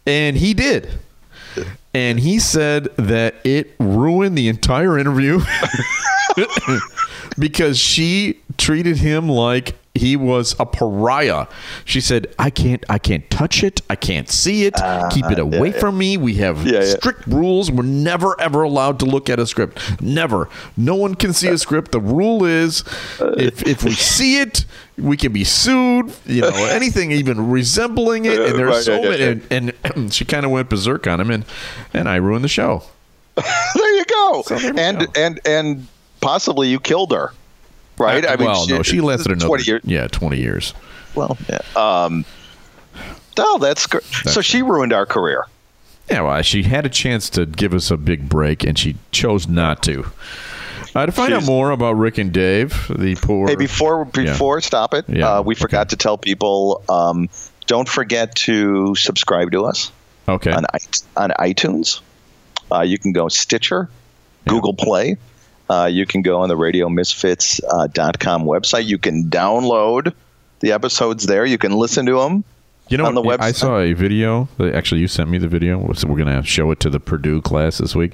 and 0.05 0.37
he 0.37 0.53
did. 0.53 0.99
And 1.93 2.19
he 2.19 2.39
said 2.39 2.89
that 2.97 3.35
it 3.45 3.73
ruined 3.79 4.37
the 4.37 4.49
entire 4.49 4.99
interview 4.99 5.39
because 7.37 7.77
she 7.77 8.39
treated 8.57 8.97
him 8.97 9.29
like 9.29 9.75
he 9.95 10.17
was 10.17 10.55
a 10.59 10.65
pariah. 10.65 11.47
She 11.85 12.01
said, 12.01 12.33
"I 12.37 12.49
can't, 12.49 12.83
I 12.89 12.99
can't 12.99 13.27
touch 13.29 13.63
it. 13.63 13.81
I 13.89 13.95
can't 13.95 14.29
see 14.29 14.65
it. 14.65 14.79
Uh, 14.79 15.09
Keep 15.09 15.31
it 15.31 15.39
away 15.39 15.69
yeah, 15.69 15.79
from 15.79 15.97
me. 15.97 16.17
We 16.17 16.35
have 16.35 16.65
yeah, 16.67 16.83
strict 16.83 17.25
rules. 17.27 17.71
We're 17.71 17.83
never 17.83 18.39
ever 18.39 18.63
allowed 18.63 18.99
to 18.99 19.05
look 19.05 19.29
at 19.29 19.39
a 19.39 19.47
script. 19.47 20.01
Never. 20.01 20.49
No 20.75 20.95
one 20.95 21.15
can 21.15 21.33
see 21.33 21.47
a 21.47 21.57
script. 21.57 21.91
The 21.93 22.01
rule 22.01 22.43
is, 22.43 22.83
if 23.19 23.65
if 23.65 23.83
we 23.83 23.91
see 23.93 24.41
it, 24.41 24.65
we 24.97 25.15
can 25.15 25.31
be 25.31 25.45
sued. 25.45 26.13
You 26.25 26.41
know, 26.41 26.65
anything 26.65 27.11
even 27.11 27.49
resembling 27.49 28.25
it. 28.25 28.39
And 28.39 28.59
there's 28.59 28.75
right, 28.75 28.83
so 28.83 29.01
many. 29.01 29.41
And, 29.49 29.73
and 29.85 30.13
she 30.13 30.25
kind 30.25 30.45
of 30.45 30.51
went 30.51 30.69
berserk 30.69 31.07
on 31.07 31.21
him, 31.21 31.31
and 31.31 31.45
and 31.93 32.09
I 32.09 32.17
ruined 32.17 32.43
the 32.43 32.49
show. 32.49 32.83
there 33.35 33.95
you 33.95 34.05
go. 34.05 34.43
So 34.45 34.57
there 34.57 34.73
and 34.77 34.99
go. 34.99 35.05
and 35.15 35.39
and 35.45 35.87
possibly 36.21 36.69
you 36.69 36.79
killed 36.79 37.11
her 37.11 37.31
right? 37.97 38.25
I, 38.25 38.33
I 38.33 38.37
mean, 38.37 38.47
well, 38.47 38.65
she, 38.65 38.73
no, 38.73 38.83
she 38.83 39.01
lasted 39.01 39.31
another 39.31 39.47
twenty 39.47 39.63
years. 39.63 39.81
Yeah, 39.85 40.07
twenty 40.07 40.39
years. 40.39 40.73
Well, 41.13 41.37
yeah. 41.49 41.61
Um, 41.75 42.25
oh, 43.37 43.57
that's, 43.59 43.87
that's 43.87 44.33
so. 44.33 44.41
She 44.41 44.61
ruined 44.61 44.93
our 44.93 45.05
career. 45.05 45.45
Yeah, 46.09 46.21
well, 46.21 46.41
she 46.41 46.63
had 46.63 46.85
a 46.85 46.89
chance 46.89 47.29
to 47.31 47.45
give 47.45 47.73
us 47.73 47.89
a 47.89 47.97
big 47.97 48.29
break, 48.29 48.63
and 48.63 48.77
she 48.77 48.97
chose 49.11 49.47
not 49.47 49.81
to. 49.83 50.05
Uh, 50.93 51.05
to 51.05 51.11
find 51.11 51.33
She's, 51.33 51.43
out 51.43 51.45
more 51.45 51.71
about 51.71 51.93
Rick 51.93 52.17
and 52.17 52.31
Dave, 52.31 52.87
the 52.95 53.15
poor. 53.15 53.47
Hey, 53.47 53.55
before 53.55 54.05
before 54.05 54.57
yeah. 54.57 54.61
stop 54.61 54.93
it, 54.93 55.05
yeah. 55.09 55.37
Uh, 55.37 55.41
we 55.41 55.55
forgot 55.55 55.81
okay. 55.81 55.89
to 55.89 55.95
tell 55.97 56.17
people. 56.17 56.83
Um, 56.89 57.29
don't 57.67 57.89
forget 57.89 58.35
to 58.35 58.93
subscribe 58.95 59.51
to 59.51 59.65
us. 59.65 59.91
Okay. 60.27 60.51
On 60.51 60.65
on 61.17 61.31
iTunes, 61.31 62.01
uh, 62.71 62.81
you 62.81 62.97
can 62.97 63.11
go 63.11 63.27
Stitcher, 63.27 63.89
yeah. 64.45 64.53
Google 64.53 64.73
Play. 64.73 65.17
Uh, 65.69 65.89
you 65.91 66.05
can 66.05 66.21
go 66.21 66.41
on 66.41 66.49
the 66.49 66.55
radiomisfits.com 66.55 68.41
uh, 68.41 68.45
website. 68.45 68.85
You 68.85 68.97
can 68.97 69.29
download 69.29 70.13
the 70.59 70.71
episodes 70.71 71.25
there. 71.25 71.45
You 71.45 71.57
can 71.57 71.73
listen 71.73 72.05
to 72.05 72.19
them 72.19 72.43
You 72.87 72.97
know, 72.97 73.05
on 73.05 73.15
the 73.15 73.21
website. 73.21 73.41
I 73.41 73.51
saw 73.51 73.79
a 73.79 73.93
video. 73.93 74.47
that- 74.57 74.75
Actually, 74.75 75.01
you 75.01 75.07
sent 75.07 75.29
me 75.29 75.37
the 75.39 75.47
video. 75.47 75.91
So 75.93 76.07
we're 76.07 76.23
going 76.23 76.41
to 76.41 76.47
show 76.47 76.69
it 76.71 76.79
to 76.81 76.89
the 76.89 76.99
Purdue 76.99 77.41
class 77.41 77.79
this 77.79 77.95
week. 77.95 78.13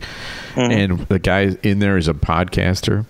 Mm-hmm. 0.55 0.71
And 0.71 0.99
the 1.07 1.19
guy 1.19 1.57
in 1.61 1.79
there 1.79 1.97
is 1.97 2.07
a 2.07 2.13
podcaster, 2.13 3.05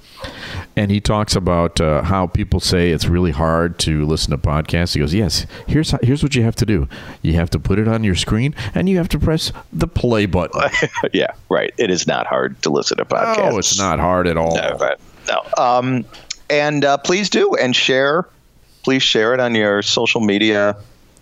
and 0.76 0.90
he 0.90 1.00
talks 1.00 1.36
about 1.36 1.80
uh, 1.80 2.02
how 2.02 2.26
people 2.28 2.60
say 2.60 2.90
it's 2.92 3.06
really 3.06 3.32
hard 3.32 3.78
to 3.80 4.06
listen 4.06 4.32
to 4.32 4.38
podcasts. 4.40 4.94
He 4.96 5.00
goes, 5.00 5.14
"Yes, 5.14 5.46
here's 5.68 5.92
how, 5.92 6.00
here's 6.02 6.24
what 6.24 6.34
you 6.36 6.42
have 6.44 6.56
to 6.58 6.66
do. 6.66 6.88
You 7.22 7.34
have 7.34 7.50
to 7.52 7.60
put 7.60 7.78
it 7.78 7.88
on 7.88 8.04
your 8.04 8.16
screen, 8.16 8.56
and 8.74 8.90
you 8.90 8.98
have 8.98 9.10
to 9.10 9.20
press 9.20 9.52
the 9.72 9.88
play 9.88 10.26
button. 10.26 10.62
yeah, 11.14 11.34
right. 11.50 11.74
It 11.78 11.92
is 11.92 12.08
not 12.08 12.26
hard 12.28 12.60
to 12.64 12.72
listen 12.72 12.98
to 12.98 13.06
podcasts. 13.06 13.52
Oh, 13.54 13.58
it's 13.60 13.78
not 13.78 14.00
hard 14.00 14.26
at 14.28 14.38
all. 14.38 14.56
No, 14.56 14.76
but 14.80 15.00
no. 15.28 15.64
Um, 15.64 16.06
and 16.50 16.84
uh, 16.86 16.98
please 16.98 17.30
do 17.30 17.56
and 17.56 17.76
share. 17.76 18.28
Please 18.84 19.04
share 19.04 19.36
it 19.36 19.40
on 19.40 19.54
your 19.54 19.84
social 19.84 20.22
media 20.22 20.76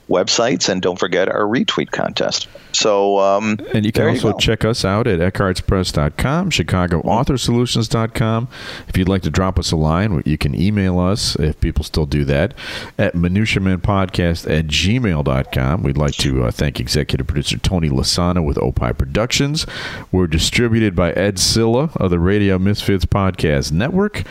websites, 0.10 0.68
and 0.70 0.82
don't 0.82 1.00
forget 1.00 1.30
our 1.30 1.44
retweet 1.44 1.92
contest. 1.92 2.48
So, 2.72 3.18
um, 3.20 3.58
And 3.74 3.86
you 3.86 3.92
can 3.92 4.08
also 4.10 4.32
go. 4.34 4.38
check 4.38 4.64
us 4.66 4.84
out 4.86 5.08
at 5.08 5.20
eckhartzpress.com, 5.20 6.50
chicagoauthorsolutions.com. 6.52 8.48
If 8.88 8.98
you'd 8.98 9.10
like 9.10 9.22
to 9.24 9.30
drop 9.30 9.58
us 9.58 9.72
a 9.72 9.76
line, 9.76 10.22
you 10.26 10.38
can 10.38 10.60
email 10.60 11.00
us, 11.00 11.36
if 11.38 11.60
people 11.60 11.84
still 11.84 12.06
do 12.06 12.26
that, 12.26 12.54
at 12.98 13.14
minutiamenpodcast 13.16 14.50
at 14.50 14.68
gmail.com. 14.68 15.84
We'd 15.84 15.98
like 15.98 16.16
to 16.16 16.44
uh, 16.46 16.52
thank 16.52 16.80
executive 16.80 17.28
producer 17.28 17.58
Tony 17.58 17.90
Lasana 17.90 18.44
with 18.46 18.58
Opie 18.58 18.94
Productions. 18.94 19.66
We're 20.12 20.28
distributed 20.28 20.96
by 20.96 21.12
Ed 21.14 21.38
Cilla 21.38 21.96
of 21.98 22.12
the 22.12 22.20
Radio 22.20 22.60
Misfits 22.60 23.06
Podcast 23.06 23.72
Network. 23.72 24.24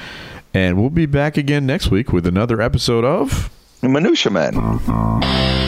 And 0.54 0.78
we'll 0.78 0.90
be 0.90 1.06
back 1.06 1.36
again 1.36 1.66
next 1.66 1.90
week 1.90 2.12
with 2.12 2.26
another 2.26 2.60
episode 2.60 3.04
of... 3.04 3.50
Minutia 3.82 4.32
Men. 4.32 5.67